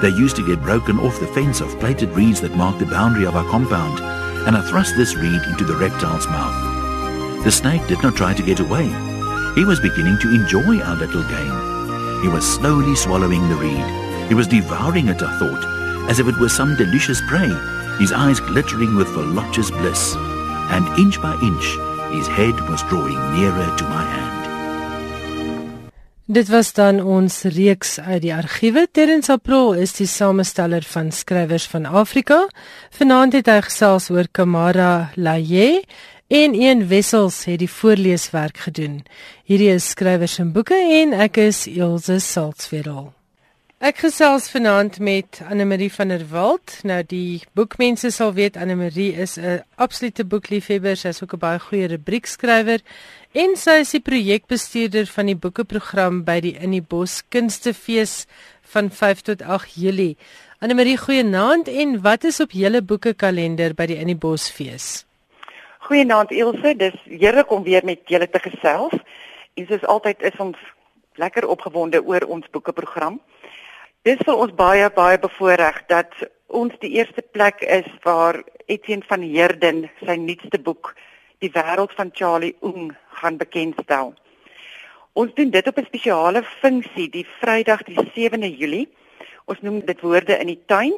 [0.02, 3.26] They used to get broken off the fence of plated reeds that marked the boundary
[3.26, 4.00] of our compound,
[4.48, 7.44] and I thrust this reed into the reptile's mouth.
[7.44, 8.88] The snake did not try to get away.
[9.56, 12.22] He was beginning to enjoy our little game.
[12.22, 14.28] He was slowly swallowing the reed.
[14.28, 17.50] He was devouring it, I thought, as if it were some delicious prey,
[18.00, 20.16] his eyes glittering with voluptuous bliss.
[20.70, 21.78] And inch by inch
[22.12, 24.40] his head was drawing nearer to my hand.
[26.26, 28.88] Dit was dan ons reeks uit die argiewe.
[28.92, 32.44] Terrens April is die samesteller van skrywers van Afrika.
[32.94, 35.82] Vanaand het hy gesels oor Kamara Laye
[36.30, 39.02] en een wessels het die voorleeswerk gedoen.
[39.50, 43.19] Hierdie is skrywers en boeke en ek is Elsje Salzwetel.
[43.80, 46.74] Ek gesels vanaand met Anne Marie van der Walt.
[46.84, 50.98] Nou die boekmense sal weet Anne Marie is 'n absolute boekliefhebber.
[50.98, 52.82] Sy is ook 'n baie goeie rubriekskrywer
[53.32, 58.26] en sy is die projekbestuurder van die boekeprogram by die In die Bos Kunstefees
[58.62, 60.18] van 5 tot 8 Julie.
[60.60, 65.06] Anne Marie, goeienaand en wat is op julle boekekalender by die In die Bos fees?
[65.80, 68.94] Goeienaand Ilse, dis heerlik om weer met julle te gesels.
[69.54, 70.58] En soos altyd is ons
[71.16, 73.22] lekker opgewonde oor ons boekeprogram.
[74.08, 76.14] Dis vir ons baie baie bevoordeel dat
[76.48, 78.38] ons die eerste plek is waar
[78.72, 80.94] Etienne van Heerden sy nuutste boek
[81.44, 84.14] Die wêreld van Charlie Oeng gaan bekendstel.
[85.20, 88.88] Ons doen dit op 'n spesiale funksie die Vrydag die 7de Julie.
[89.46, 90.96] Ons noem dit woorde in die tuin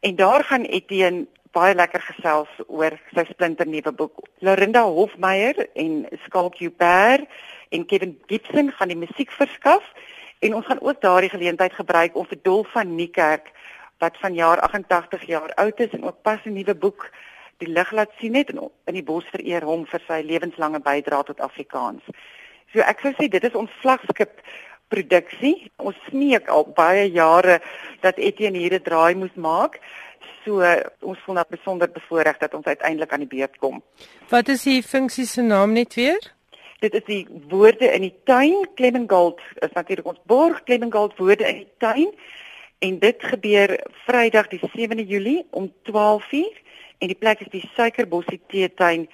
[0.00, 4.16] en daar gaan Etienne baie lekker gesels oor sy splinternuwe boek.
[4.38, 7.20] Lorinda Hofmeyer en Skalk Huber
[7.68, 9.84] en Kevin Gibson gaan die musiek verskaf
[10.40, 13.50] En ons gaan ook daardie geleentheid gebruik om vir Dolf van Niekerk
[14.00, 17.10] wat vanjaar 88 jaar oud is en ook pas 'n nuwe boek
[17.58, 21.24] die lig laat sien het en in die bos vereer hom vir sy lewenslange bydrae
[21.24, 22.02] tot Afrikaans.
[22.72, 24.40] So ek sou sê dit is ons vlaggenskap
[24.88, 25.70] produksie.
[25.76, 27.60] Ons smeek al baie jare
[28.00, 29.80] dat Etienne hier 'n draai moet maak.
[30.44, 30.62] So
[31.00, 33.82] ons voel nou besonder bevoordeel dat ons uiteindelik aan die beurt kom.
[34.28, 36.32] Wat is die funksie se naam net weer?
[36.80, 38.68] Dit is die woorde in die tuin.
[38.74, 42.08] Clemengold is natuurlik ons borg Clemengold woorde in die tuin.
[42.78, 43.74] En dit gebeur
[44.06, 46.62] Vrydag die 7de Julie om 12:00
[46.98, 49.08] en die plek is die Suikerbossie Teetuin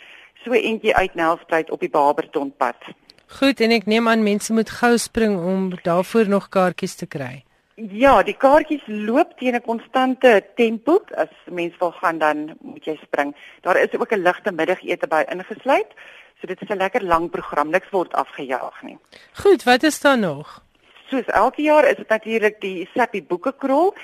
[0.44, 2.86] so eentjie uit Nelspruit op die Barbertonpad.
[3.26, 7.42] Goed en ek neem aan mense moet gou spring om daarvoor nog kaartjies te kry.
[7.76, 11.04] Ja, die kaartjies loop teen 'n konstante tempo.
[11.14, 13.36] As mense wil gaan dan moet jy spring.
[13.60, 15.92] Daar is ook 'n ligte middagete by ingesluit.
[16.40, 18.98] So dit is 'n lekker lang program, niks word afgejaag nie.
[19.32, 20.64] Goed, wat is daar nog?
[21.10, 23.94] Soos elke jaar is dit natuurlik die Sappie boekekrol.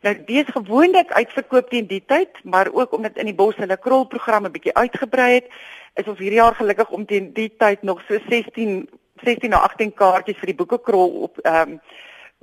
[0.00, 4.44] Nou dis gewoonlik uitverkoop teen die tyd, maar ook omdat in die bos hulle krolprogram
[4.44, 5.46] 'n bietjie uitgebrei het,
[5.94, 8.88] is ons hierdie jaar gelukkig om teen die tyd nog so 16
[9.22, 11.80] 16 na 18 kaartjies vir die boekekrol op ehm um,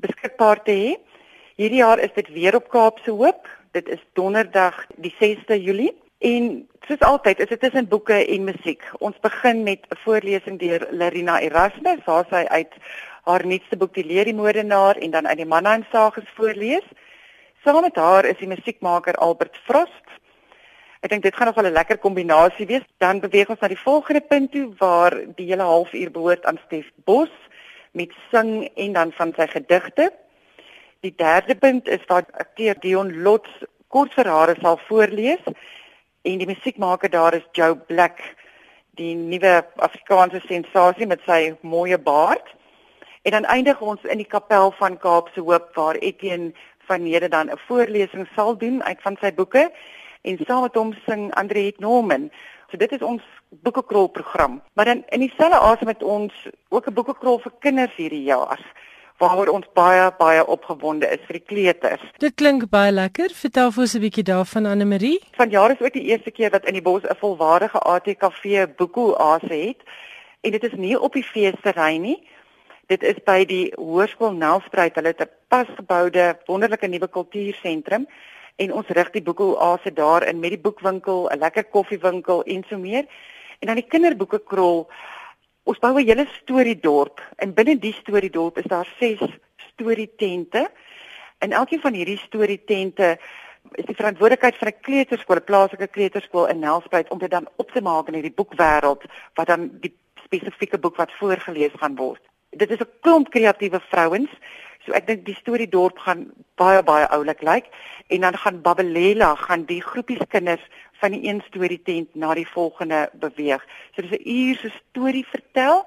[0.01, 0.91] beskikbaar te hê.
[1.59, 3.47] Hierdie jaar is dit weer op Kaapse Hoop.
[3.71, 8.83] Dit is donderdag die 6de Julie en soos altyd is dit tussen boeke en musiek.
[8.99, 12.73] Ons begin met 'n voorlesing deur Larina Erasmus, waar sy uit
[13.23, 16.87] haar nuutste boek Die Leer die Moordenaar en dan uit die Mannheim Sagas voorlees.
[17.63, 20.07] Saam met haar is die musiekmaker Albert Frost.
[21.01, 22.85] Ek dink dit gaan nogal 'n lekker kombinasie wees.
[22.97, 26.89] Dan beweeg ons na die volgende punt toe waar die hele halfuur behoort aan Stef
[27.05, 27.29] Bos
[27.91, 30.11] met sing en dan van sy gedigte.
[31.01, 35.43] Die derde punt is waar akteur Dion Lots kortverhale sal voorlees
[36.21, 38.21] en die musiekmaker daar is Joe Black,
[38.99, 42.45] die nuwe Afrikaanse sensasie met sy mooi baard.
[43.21, 46.53] En dan eindig ons in die kapel van Kaapse Hoop waar Etienne
[46.87, 49.71] van Nede dan 'n voorlesing sal doen uit van sy boeke
[50.21, 52.31] en saam met hom sing Andre Norman.
[52.71, 54.61] So dit is ons boekekrol program.
[54.73, 56.33] Maar dan in dieselfde asem met ons
[56.69, 58.61] ook 'n boekekrol vir kinders hierdie jaar
[59.17, 62.01] waaroor ons baie baie opgewonde is vir die kleuters.
[62.17, 63.29] Dit klink baie lekker.
[63.29, 65.19] Vertel vir ons 'n bietjie daarvan Anne Marie.
[65.37, 69.81] Vanjaar is ook die eerste keer wat in die bos 'n volwaardige ATKV boekoase het
[70.41, 72.27] en dit is nie op die feesterrein nie.
[72.87, 74.95] Dit is by die Hoërskool Nelspruit.
[74.95, 78.07] Hulle het 'n pasgeboude wonderlike nuwe kultuursentrum
[78.55, 82.77] en ons rig die boekoase daar in met die boekwinkel, 'n lekker koffiewinkel en so
[82.77, 83.05] meer.
[83.59, 84.89] En dan die kinderboeke krol.
[85.63, 89.19] Ons bou 'n hele storiedorp en binne die storiedorp is daar 6
[89.55, 90.69] storietente.
[91.37, 93.19] En elkeen van hierdie storietente
[93.71, 97.71] is die verantwoordelikheid van 'n kleuterskool, 'n plaaslike kleuterskool in Nelspruit om dit dan op
[97.71, 102.71] te maak in hierdie boekwêreld wat dan die spesifieke boek wat voorgeles gaan word dit
[102.71, 104.29] is 'n klomp kreatiewe vrouens.
[104.85, 107.67] So ek dink die storie dorp gaan baie baie oulik lyk
[108.09, 110.63] en dan gaan Babelela gaan die groepies kinders
[111.01, 113.61] van die een storie tent na die volgende beweeg.
[113.95, 115.85] So dis 'n uur se storie vertel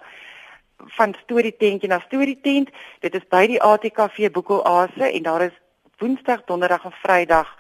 [0.78, 2.70] van storie tentjie na storie tent.
[3.00, 5.56] Dit is by die ATKV Boekoase en daar is
[5.98, 7.56] Woensdag, Donderdag en Vrydag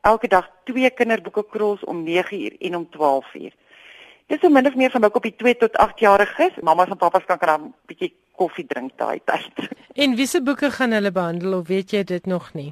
[0.00, 3.52] elke dag twee kinderboeke krols om 9uur en om 12uur.
[4.26, 6.60] Dis so min of meer van boek op die 2 tot 8 jariges.
[6.62, 9.68] Mamas en papas kan kan 'n bietjie koffie drink daai tyd.
[10.02, 12.70] En wiese boeke gaan hulle behandel of weet jy dit nog nie?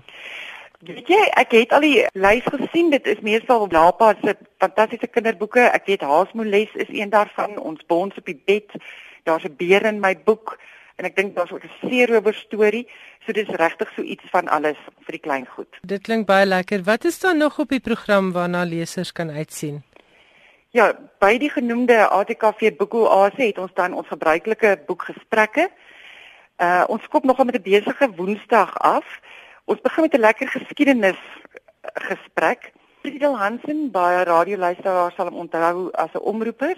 [0.86, 2.92] Weet jy, ek het al die lys gesien.
[2.94, 5.64] Dit is meestal op Lapa se fantastiese kinderboeke.
[5.74, 7.58] Ek weet Haasmoles is een daarvan.
[7.58, 8.76] Ons bons op die bed.
[9.26, 10.56] Daar's 'n beer in my boek
[10.96, 12.86] en ek dink daar's ook 'n seerower storie.
[13.26, 15.68] So dis regtig so iets van alles vir die klein goed.
[15.82, 16.82] Dit klink baie lekker.
[16.82, 19.82] Wat is daar nog op die program waarna lesers kan uitsien?
[20.78, 25.64] Ja, by die genoemde ATKV boekoase het ons dan ons gebruikelike boekgesprekke.
[26.62, 29.06] Uh ons skop nogal met 'n besige Woensdag af.
[29.64, 31.20] Ons begin met 'n lekker geskiedenis
[31.82, 32.70] gesprek.
[33.02, 36.76] Friedel Hansen, baie radioluisteraars sal hom onthou as 'n omroeper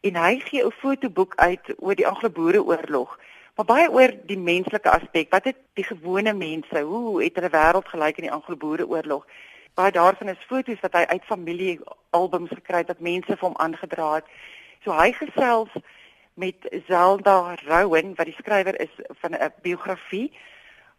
[0.00, 3.18] en hy gee 'n fotoboek uit oor die Anglo-Boereoorlog.
[3.56, 5.30] Maar baie oor die menslike aspek.
[5.30, 9.26] Wat het die gewone mense, hoe het hulle wêreld gelyk in die Anglo-Boereoorlog?
[9.74, 11.80] baie daarvan is foto's wat hy uit familie
[12.18, 14.30] albums gekry het wat mense vir hom aangedra het.
[14.84, 15.72] So hy gesels
[16.34, 20.30] met Zelda Rowan wat die skrywer is van 'n biografie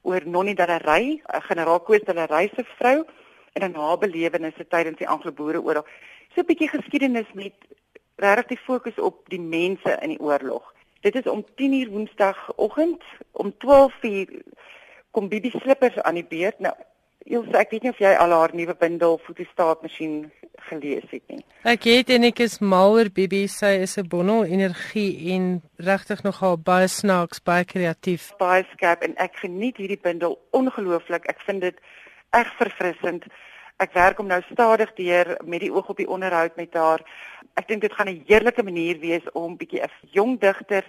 [0.01, 3.05] oor Nonnie Dallery, 'n generaal Koos Dallery se vrou
[3.53, 5.88] en 'n nabelewennisse tydens die Anglo-Boereoorlog.
[6.34, 7.53] So 'n bietjie geskiedenis met
[8.16, 10.74] regtig die fokus op die mense in die oorlog.
[11.01, 14.43] Dit is om 10:00 Woensdagoggend om 12:00
[15.11, 16.59] kom Bibi Slippers aan die beurt.
[16.59, 16.76] Nou
[17.26, 20.32] Ilse, ek weet nie of jy al haar nuwe bundel fotostaatmasjien
[20.70, 21.41] gelees het nie.
[21.66, 23.47] Ek het en ek is mal oor Bibi.
[23.49, 28.32] Sy is 'n bondel energie en regtig nogal baie snaaks, baie kreatief.
[28.38, 31.26] Baie skerp en ek geniet hierdie bundel ongelooflik.
[31.26, 31.78] Ek vind dit
[32.30, 33.24] reg verfrissend.
[33.78, 37.01] Ek werk om nou stadig deur met die oog op die onderhoud met haar.
[37.55, 40.86] Ek dink dit gaan 'n heerlike manier wees om bietjie 'n jong digter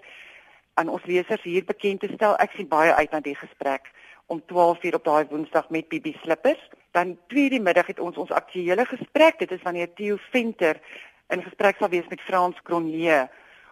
[0.75, 2.37] aan ons lesers hier bekend te stel.
[2.37, 3.91] Ek sien baie uit na die gesprek
[4.27, 6.69] om 12:00 op daai Woensdag met Bibi Slippers.
[6.91, 9.39] Dan 2:00 die middag het ons ons aktuele gesprek.
[9.39, 10.81] Dit is wanneer Theo Venter
[11.29, 13.29] in gesprek sal wees met Frans Cronje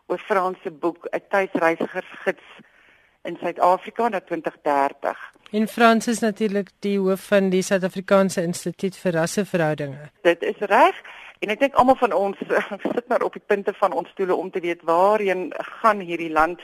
[0.07, 2.44] oor Frans se boek 'n tuisreisigersgids
[3.22, 5.32] in Suid-Afrika na 2030.
[5.50, 10.11] En Frans is natuurlik die hoof van die Suid-Afrikaanse Instituut vir Rasseverhoudinge.
[10.22, 11.00] Dit is reg.
[11.38, 12.38] En ek dink almal van ons
[12.94, 16.61] sit maar op die punte van ons stoele om te weet waarheen gaan hierdie land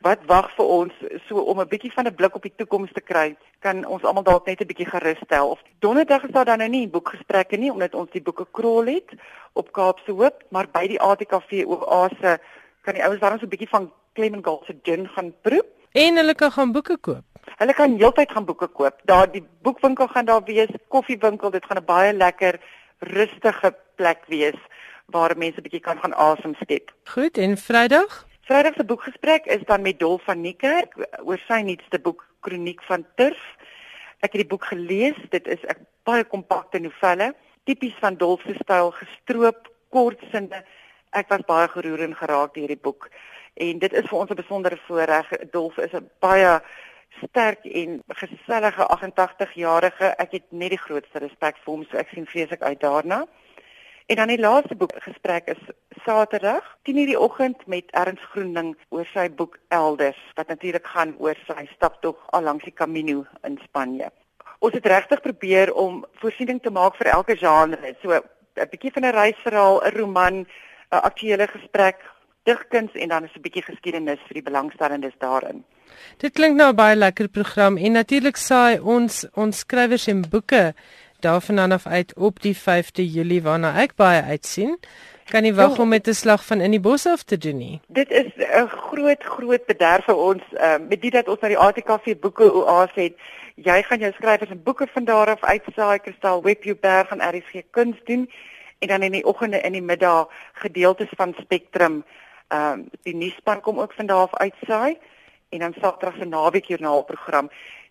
[0.00, 0.94] wat wag vir ons
[1.26, 4.22] so om 'n bietjie van 'n blik op die toekoms te kry kan ons almal
[4.22, 5.50] dalk net 'n bietjie gerus stel.
[5.50, 9.10] Of donderdag is daar dan nou nie boekgesprekke nie omdat ons die boeke krol het
[9.52, 12.38] op Kaapse Hoop maar by die ATKV Oase
[12.82, 15.64] kan die ouens daarom so 'n bietjie van Clement Gold se gin gaan proe.
[15.92, 17.24] En hulle kan gaan boeke koop?
[17.56, 19.00] Hulle kan heeltyd gaan boeke koop.
[19.04, 22.60] Daar die boekwinkel gaan daar wees koffiewinkel dit gaan 'n baie lekker
[22.98, 24.58] rustige plek wees
[25.06, 26.92] waar mense bietjie kan gaan asem skep.
[27.04, 31.98] Goed en Vrydag Vrydag se boekgesprek is dan met Dol van Niekerk oor sy nuutste
[32.00, 33.42] boek Kroniek van Turf.
[34.24, 35.18] Ek het die boek gelees.
[35.34, 37.34] Dit is 'n baie kompakte novelle,
[37.68, 40.64] tipies van Dol se styl, gestroop, kort sinne.
[41.12, 43.10] Ek was baie geroer en geraak deur die boek.
[43.54, 45.28] En dit is vir ons 'n besondere voorreg.
[45.50, 46.60] Dolf is 'n baie
[47.22, 50.06] sterk en gesellige 88-jarige.
[50.16, 53.26] Ek het net die grootste respek vir hom, so ek sien vreeslik uit daarna.
[54.08, 55.62] En dan die laaste boek gesprek is
[56.04, 61.36] Saterdag 10:00 die oggend met Ernst Groening oor sy boek Elders wat natuurlik gaan oor
[61.46, 64.08] sy staptog al langs die Camino in Spanje.
[64.58, 67.94] Ons het regtig probeer om voorsiening te maak vir elke genre.
[68.02, 70.36] So 'n bietjie van 'n reisverhaal, 'n roman,
[70.92, 72.00] 'n aktuele gesprek,
[72.44, 75.64] digkuns en dan is 'n bietjie geskiedenis vir die belangstellendes daarin.
[76.16, 80.74] Dit klink nou baie lekker program en natuurlik saai ons ons skrywers en boeke
[81.20, 84.78] daarvan af uit op die 5de Julie waarna ek baie uitsien.
[85.28, 87.80] Kan nie wag om met 'n slag van in die bos af te doen nie.
[87.86, 91.58] Dit is 'n groot groot bederf vir ons uh, met dit dat ons na die
[91.58, 93.14] ATKV boeke oas het.
[93.54, 97.96] Jy gaan jou skrywers en boeke van daar af uitsaai, Kristal Webberg van RSG Kuns
[98.04, 98.30] doen
[98.78, 102.04] en dan in die oggende in die middag gedeeltes van Spectrum.
[102.48, 104.98] Ehm um, die nuusspan kom ook van daar af uitsaai
[105.48, 107.50] en dan Saterdag se naweekjoernaal program.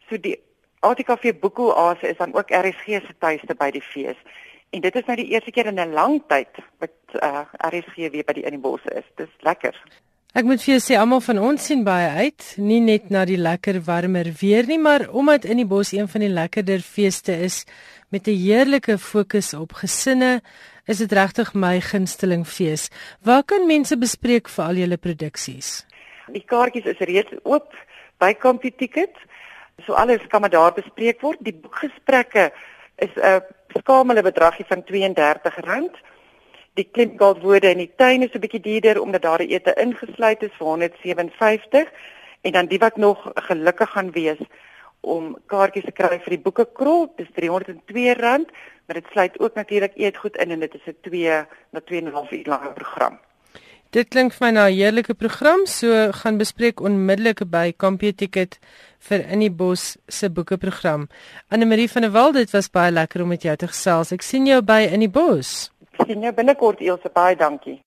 [0.09, 0.39] So die
[0.80, 4.17] ATKV Boekoase is dan ook RSG se tuiste by die fees.
[4.69, 6.91] En dit is nou die eerste keer in 'n lang tyd wat
[7.23, 9.07] uh, RSG weer by die in die bosse is.
[9.15, 9.75] Dis lekker.
[10.38, 13.39] Ek moet vir jou sê almal van ons sien baie uit, nie net na die
[13.39, 17.65] lekker warmer weer nie, maar omdat in die bos een van die lekkerder feeste is
[18.11, 20.41] met 'n heerlike fokus op gesinne,
[20.86, 22.89] is dit regtig my gunsteling fees.
[23.21, 25.86] Waar kan mense bespreek vir al julle produksies?
[26.32, 27.73] Die kaartjies is reeds oop
[28.19, 29.15] by Kampie Ticket.
[29.86, 31.38] So alles kan maar daar bespreek word.
[31.39, 32.51] Die boekgesprekke
[32.95, 33.41] is 'n
[33.78, 36.01] skamele bedragie van R32.
[36.73, 40.55] Die klinkgold woorde in die tuin is 'n bietjie duurder omdat daar ete ingesluit is
[40.57, 41.91] vir 157
[42.41, 44.41] en dan die wat nog gelukkig gaan wees
[45.01, 48.45] om kaartjies te kry vir die boekekrol, dis R302,
[48.86, 52.07] maar dit sluit ook natuurlik eetgoed in en dit is 'n 2 na 2 en
[52.07, 53.19] 'n half uur lange program.
[53.97, 58.59] Dit klink vir my na 'n heerlike program, so gaan bespreek onmiddellik by Kampie Ticket
[58.99, 61.07] vir In die Bos se boekeprogram.
[61.49, 64.11] Anne Marie van der Walt, dit was baie lekker om met jou te gesels.
[64.11, 65.71] Ek sien jou by In die Bos.
[65.93, 67.81] Ek sien jou binnekort Elsje, baie dankie.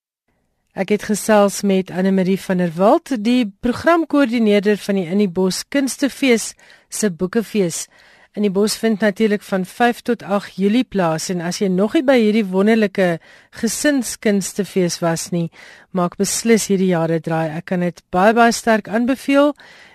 [0.75, 5.29] Ek het gesels met Anne Marie van der Walt, die programkoördineerder van die In die
[5.29, 6.55] Bos Kunstefees
[6.89, 7.87] se boekefees.
[8.31, 11.97] In die bos vind natuurlik van 5 tot 8 Julie plaas en as jy nog
[11.97, 13.17] nie by hierdie wonderlike
[13.59, 15.49] gesinskunstefees was nie,
[15.91, 17.49] maak beslis hierdie jare draai.
[17.57, 19.51] Ek kan dit baie baie sterk aanbeveel.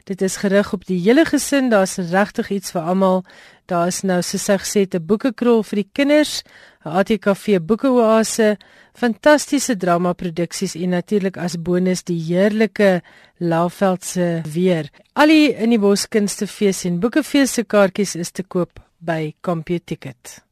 [0.07, 1.67] Dit is gerig op die hele gesin.
[1.71, 3.25] Daar's regtig iets vir almal.
[3.67, 6.43] Daar is nou soos ek gesê 'n boekekrol vir die kinders,
[6.85, 8.57] 'n ATKV boekeoase,
[8.95, 13.03] fantastiese drama produksies en natuurlik as bonus die heerlike
[13.39, 14.91] Laveld se weer.
[15.15, 20.43] Al die in die boskunstefees en boekefees se kaartjies is te koop by CompuTicket.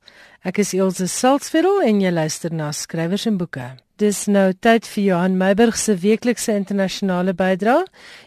[0.45, 3.71] Ek is Elsje Salzveld en jy luister na skrywers en boeke.
[3.97, 7.85] Dis nou tyd vir Johan Meiburg se weeklikse internasionale bydrae.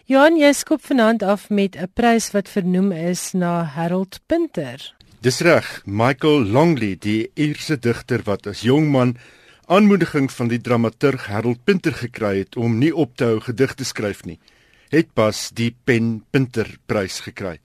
[0.07, 4.79] Johan, jy skop vanaand af met 'n prys wat vernoem is na Harold Pinter.
[5.21, 9.17] Dis reg, Michael Longley, die Ierse digter wat as jong man
[9.67, 14.23] aanmoediging van die dramaturg Harold Pinter gekry het om nie op te hou gedigte skryf
[14.25, 14.39] nie,
[14.89, 17.59] het pas die Pen Pinter prys gekry.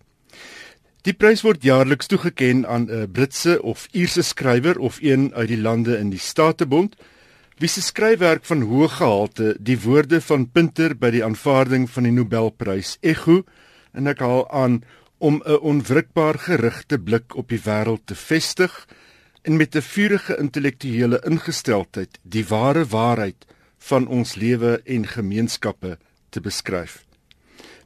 [1.03, 5.59] Die prys word jaarliks toegekend aan 'n Britse of Ierse skrywer of een uit die
[5.59, 6.95] lande in die Statebond
[7.59, 12.13] wie se skryfwerk van hoë gehalte die woorde van Pinter by die aanvaarding van die
[12.13, 13.43] Nobelprys ego
[13.93, 14.85] en ek haal aan
[15.19, 18.87] om 'n onwrikbaar gerigte blik op die wêreld te vestig
[19.43, 23.47] en met 'n vurige intellektuele ingesteldheid die ware waarheid
[23.79, 25.99] van ons lewe en gemeenskappe
[26.31, 27.03] te beskryf.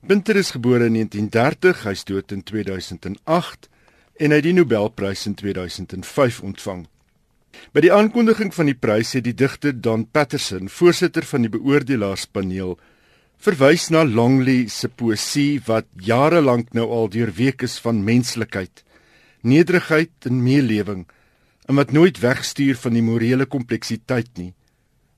[0.07, 3.65] Pinter is gebore in 1930, hy's dood in 2008
[4.23, 6.85] en hy het die Nobelprys in 2005 ontvang.
[7.75, 12.77] By die aankondiging van die prys het die digter Don Patterson, voorsitter van die beoordelaarspaneel,
[13.43, 18.87] verwys na Longley se poësie wat jare lank nou al deurweek is van menslikheid,
[19.43, 21.07] nederigheid en meelewing
[21.67, 24.53] en wat nooit wegstuur van die morele kompleksiteit nie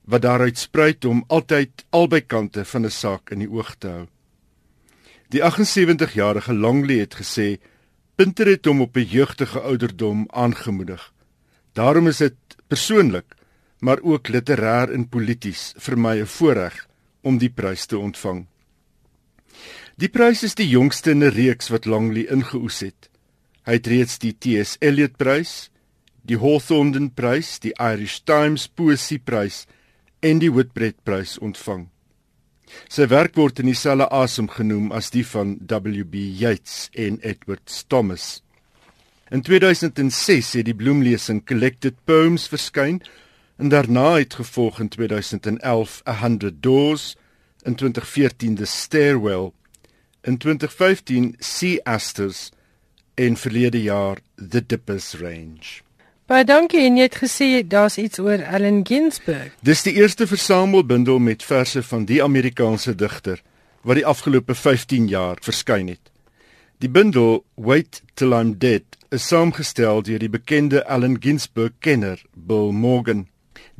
[0.09, 4.07] wat daaruit spruit om altyd albei kante van 'n saak in die oog te hou.
[5.29, 7.59] Die 78-jarige Longley het gesê
[8.17, 11.13] Pinter het hom op 'n jeugtige ouderdom aangemoedig.
[11.73, 12.35] Daarom is dit
[12.67, 13.35] persoonlik,
[13.79, 16.87] maar ook literêr en polities vir my 'n voorreg
[17.21, 18.45] om die prys te ontvang.
[19.95, 23.09] Die prys is die jongste in 'n reeks wat Longley ingeoes het.
[23.65, 24.77] Hy het reeds die T.S.
[24.79, 25.69] Eliot Prys,
[26.23, 29.67] die Hawthornden Prys, die Irish Times Poesieprys
[30.19, 31.89] en die Whitbread Prys ontvang.
[32.89, 36.21] Sy werk word in dieselfde asem genoem as die van W.B.
[36.41, 38.41] Yeats en Edward Thomas.
[39.29, 43.01] In 2006 het die bloemlesing Collected Poems verskyn
[43.59, 47.15] en daarna het gevolg in 2011 A Hundred Doors,
[47.63, 49.51] in 2014 The Stairwell,
[50.23, 52.49] in 2015 Sea Asters
[53.15, 55.88] en verlede jaar The Dippers Range.
[56.29, 59.55] Baie dankie en jy het gesê daar's iets oor Allen Ginsberg.
[59.65, 63.39] Dis die eerste versamelbundel met verse van die Amerikaanse digter
[63.81, 66.11] wat die afgelope 15 jaar verskyn het.
[66.85, 72.69] Die bundel Wait Till I'm Dead is saamgestel deur die bekende Allen Ginsberg kenner Bill
[72.77, 73.25] Morgan.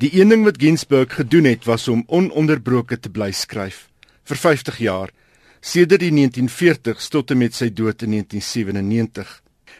[0.01, 3.85] Die een ding wat Ginsberg gedoen het was om ononderbroke te bly skryf
[4.25, 5.13] vir 50 jaar
[5.61, 9.37] sedert die 1940s tot en met sy dood in 1997.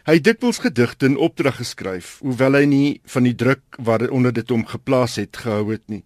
[0.08, 4.50] Hy het dikwels gedigte in opdrag geskryf, hoewel hy nie van die druk waaronder dit
[4.50, 6.04] hom geplaas het gehou het nie.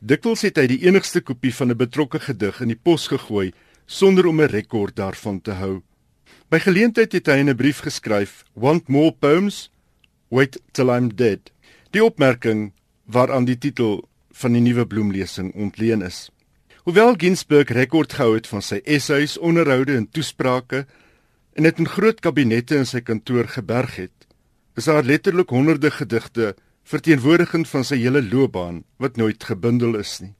[0.00, 3.52] Dikwels het hy die enigste kopie van 'n betrokke gedig in die pos gegooi
[3.86, 5.82] sonder om 'n rekord daarvan te hou.
[6.50, 9.70] By geleentheid het hy 'n brief geskryf: "Want more poems?
[10.28, 11.52] Wait till I'm dead."
[11.90, 12.72] Die opmerking
[13.04, 16.30] waaraan die titel van die nuwe bloemlesing ontleen is.
[16.84, 20.86] Hoewel Ginsberg rekord gehou het van sy essays, onderhoude en toesprake
[21.56, 24.26] en dit in groot kabinette in sy kantoor geberg het,
[24.76, 26.52] is daar letterlik honderde gedigte
[26.84, 30.34] verteenwoordigend van sy hele loopbaan wat nooit gebundel is nie.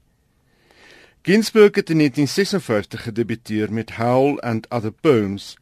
[1.25, 5.57] Ginsberg het in 1956 gedebuteer met Howl and Other Poems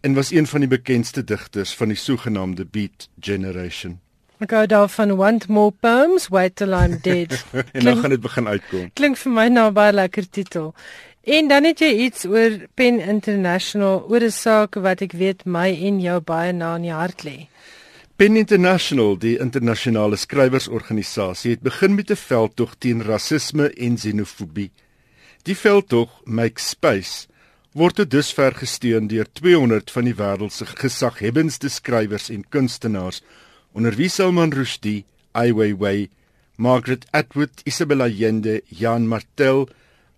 [0.00, 3.98] en was een van die bekendste digters van die sogenaamde Beat Generation.
[4.38, 7.44] Ek gou daarvan want more poems wait till I'm dead.
[7.76, 8.90] en dan gaan dit begin uitkom.
[8.92, 10.74] Klink vir my nou baie lekker titel.
[11.26, 15.74] En dan het jy iets oor Pen International oor 'n saak wat ek weet my
[15.88, 17.48] en jou baie na in die hart lê.
[18.16, 24.70] Pen International, die internasionale skrywersorganisasie, het begin met 'n veldtog teen rasisme en xenofobie.
[25.42, 27.26] Die veldtog Make Space
[27.72, 33.22] word tot dusver gesteun deur 200 van die wêreld se gesaghebendste skrywers en kunstenaars
[33.72, 36.08] onder wie Salman Rushdie, Ai Weiwei,
[36.56, 39.68] Margaret Atwood, Isabella Allende, Jan Martel,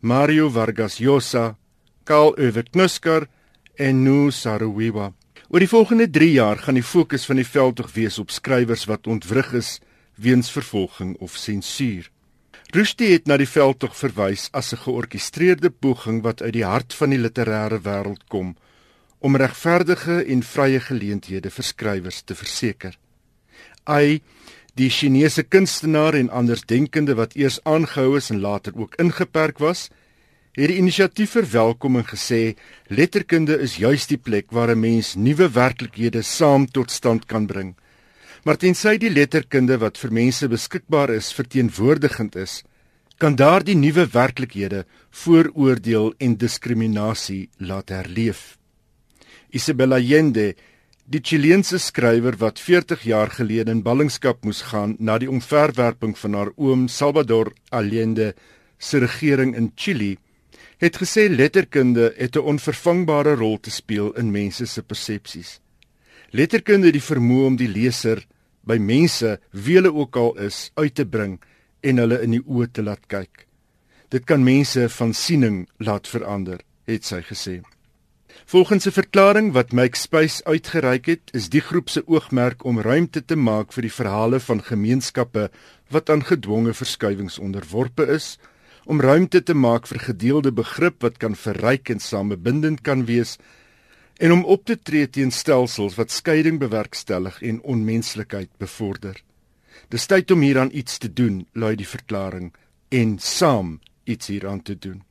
[0.01, 1.57] Mario Vargas Llosa,
[2.05, 3.27] Karl Ove Knuskar
[3.75, 5.11] en Nu Saruwiwa.
[5.51, 9.11] Oor die volgende 3 jaar gaan die fokus van die veldtog wees op skrywers wat
[9.11, 9.81] ontwrig is
[10.15, 12.07] weens vervolging of sensuur.
[12.71, 17.11] Rushdie het na die veldtog verwys as 'n georkestreerde poging wat uit die hart van
[17.11, 18.57] die literêre wêreld kom
[19.19, 22.99] om regverdige en vrye geleenthede vir skrywers te verseker.
[23.85, 24.23] Ai,
[24.79, 29.89] die Chinese kunstenaar en andersdenkende wat eers aangehou is en later ook ingeperk was,
[30.55, 32.55] het die inisiatief verwelkom en gesê
[32.91, 37.75] letterkunde is juis die plek waar 'n mens nuwe werklikhede saam tot stand kan bring.
[38.45, 42.63] Maar tensy die letterkunde wat vir mense beskikbaar is verteenwoordigend is,
[43.19, 48.59] kan daardie nuwe werklikhede vooroordeel en diskriminasie laat herleef.
[49.51, 50.55] Isabella Allende
[51.09, 56.35] Die Chileense skrywer wat 40 jaar gelede in ballingskap moes gaan na die omverwerping van
[56.37, 58.35] haar oom Salvador Allende
[58.77, 60.19] se regering in Chili,
[60.77, 65.61] het gesê letterkunde het 'n onvervangbare rol te speel in mense se persepsies.
[66.31, 68.27] Letterkunde het die vermoë om die leser
[68.61, 71.41] by mense, wie hulle ook al is, uit te bring
[71.81, 73.47] en hulle in die oë te laat kyk.
[74.09, 77.63] Dit kan mense van siening laat verander, het sy gesê.
[78.49, 83.25] Volgens 'n verklaring wat Make Space uitgereik het, is die groep se oogmerk om ruimte
[83.25, 85.51] te maak vir die verhale van gemeenskappe
[85.89, 88.39] wat aan gedwonge verskywings onderworpe is,
[88.85, 93.37] om ruimte te maak vir gedeelde begrip wat kan verryk en samebindend kan wees
[94.17, 99.23] en om op te tree teen stelsels wat skeiding bewerkstellig en onmenslikheid bevorder.
[99.89, 102.55] Dis tyd om hieraan iets te doen, lui die verklaring,
[102.89, 105.03] en saam iets hieraan te doen.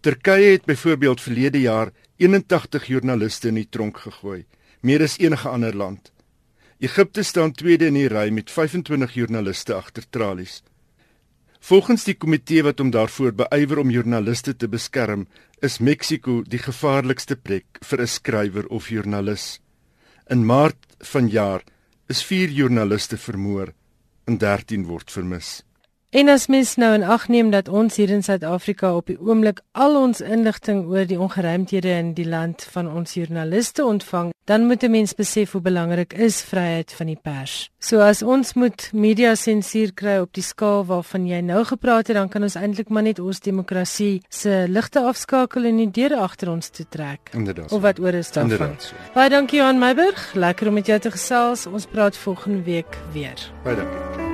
[0.00, 4.44] Turkye het byvoorbeeld verlede jaar 81 joernaliste in die tronk gegooi,
[4.86, 6.12] meer as enige ander land.
[6.78, 10.62] Egipte staan tweede in die ry met 25 joernaliste agter tralies.
[11.64, 15.26] Volgens die komitee wat hom daarvoor beywer om joernaliste te beskerm,
[15.64, 19.60] is Mexiko die gevaarlikste plek vir 'n skrywer of joernalis.
[20.30, 21.62] In Maart vanjaar
[22.08, 23.72] is 4 joernaliste vermoor
[24.26, 25.64] en 13 word vermis.
[26.14, 29.58] En as mens nou in ag neem dat ons hier in Suid-Afrika op die oomblik
[29.72, 34.84] al ons inligting oor die ongeruimthede in die land van ons joernaliste ontvang, dan moet
[34.84, 37.70] 'n mens besef hoe belangrik is vryheid van die pers.
[37.78, 42.16] So as ons moet media sensuur kry op die skaal waarvan jy nou gepraat het,
[42.16, 46.50] dan kan ons eintlik maar net ons demokrasie se ligte afskakel en die deure agter
[46.50, 47.30] ons toe trek.
[47.32, 47.72] Inderdaad.
[47.72, 48.52] Of wat oor is daarvan?
[48.52, 48.82] Inderdaad.
[48.82, 48.94] So.
[49.14, 50.34] Baie dankie aan Meiburg.
[50.34, 51.66] Lekker om met jou te gesels.
[51.66, 53.50] Ons praat volgende week weer.
[53.64, 54.33] Baie dankie.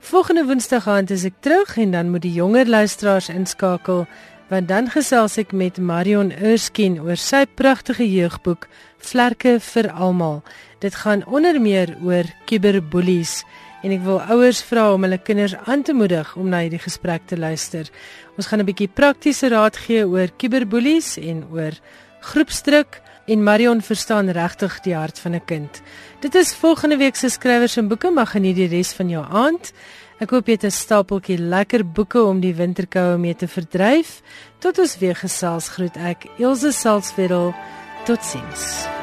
[0.00, 4.06] Volgende Woensdag aand is ek terug en dan moet die jonger luisteraars inskakel
[4.52, 8.66] want dan gesels ek met Marion Erskine oor sy pragtige jeugboek
[9.02, 10.42] Vlerke vir almal.
[10.84, 13.40] Dit gaan onder meer oor kuberbullies
[13.82, 17.24] en ek wil ouers vra om hulle kinders aan te moedig om na hierdie gesprek
[17.32, 17.88] te luister.
[18.36, 21.72] Ons gaan 'n bietjie praktiese raad gee oor kuberbullies en oor
[22.20, 25.82] groepsdruk en Marion verstaan regtig die hart van 'n kind.
[26.20, 29.72] Dit is volgende week se skrywers en boeke mag geniet die res van jou aand.
[30.22, 34.22] Ek hoop jy het 'n stapeltjie lekker boeke om die winterkoue mee te verdryf.
[34.60, 37.54] Tot ons weer gesels groet ek Elsje Salzwetel.
[38.06, 39.01] Totsiens.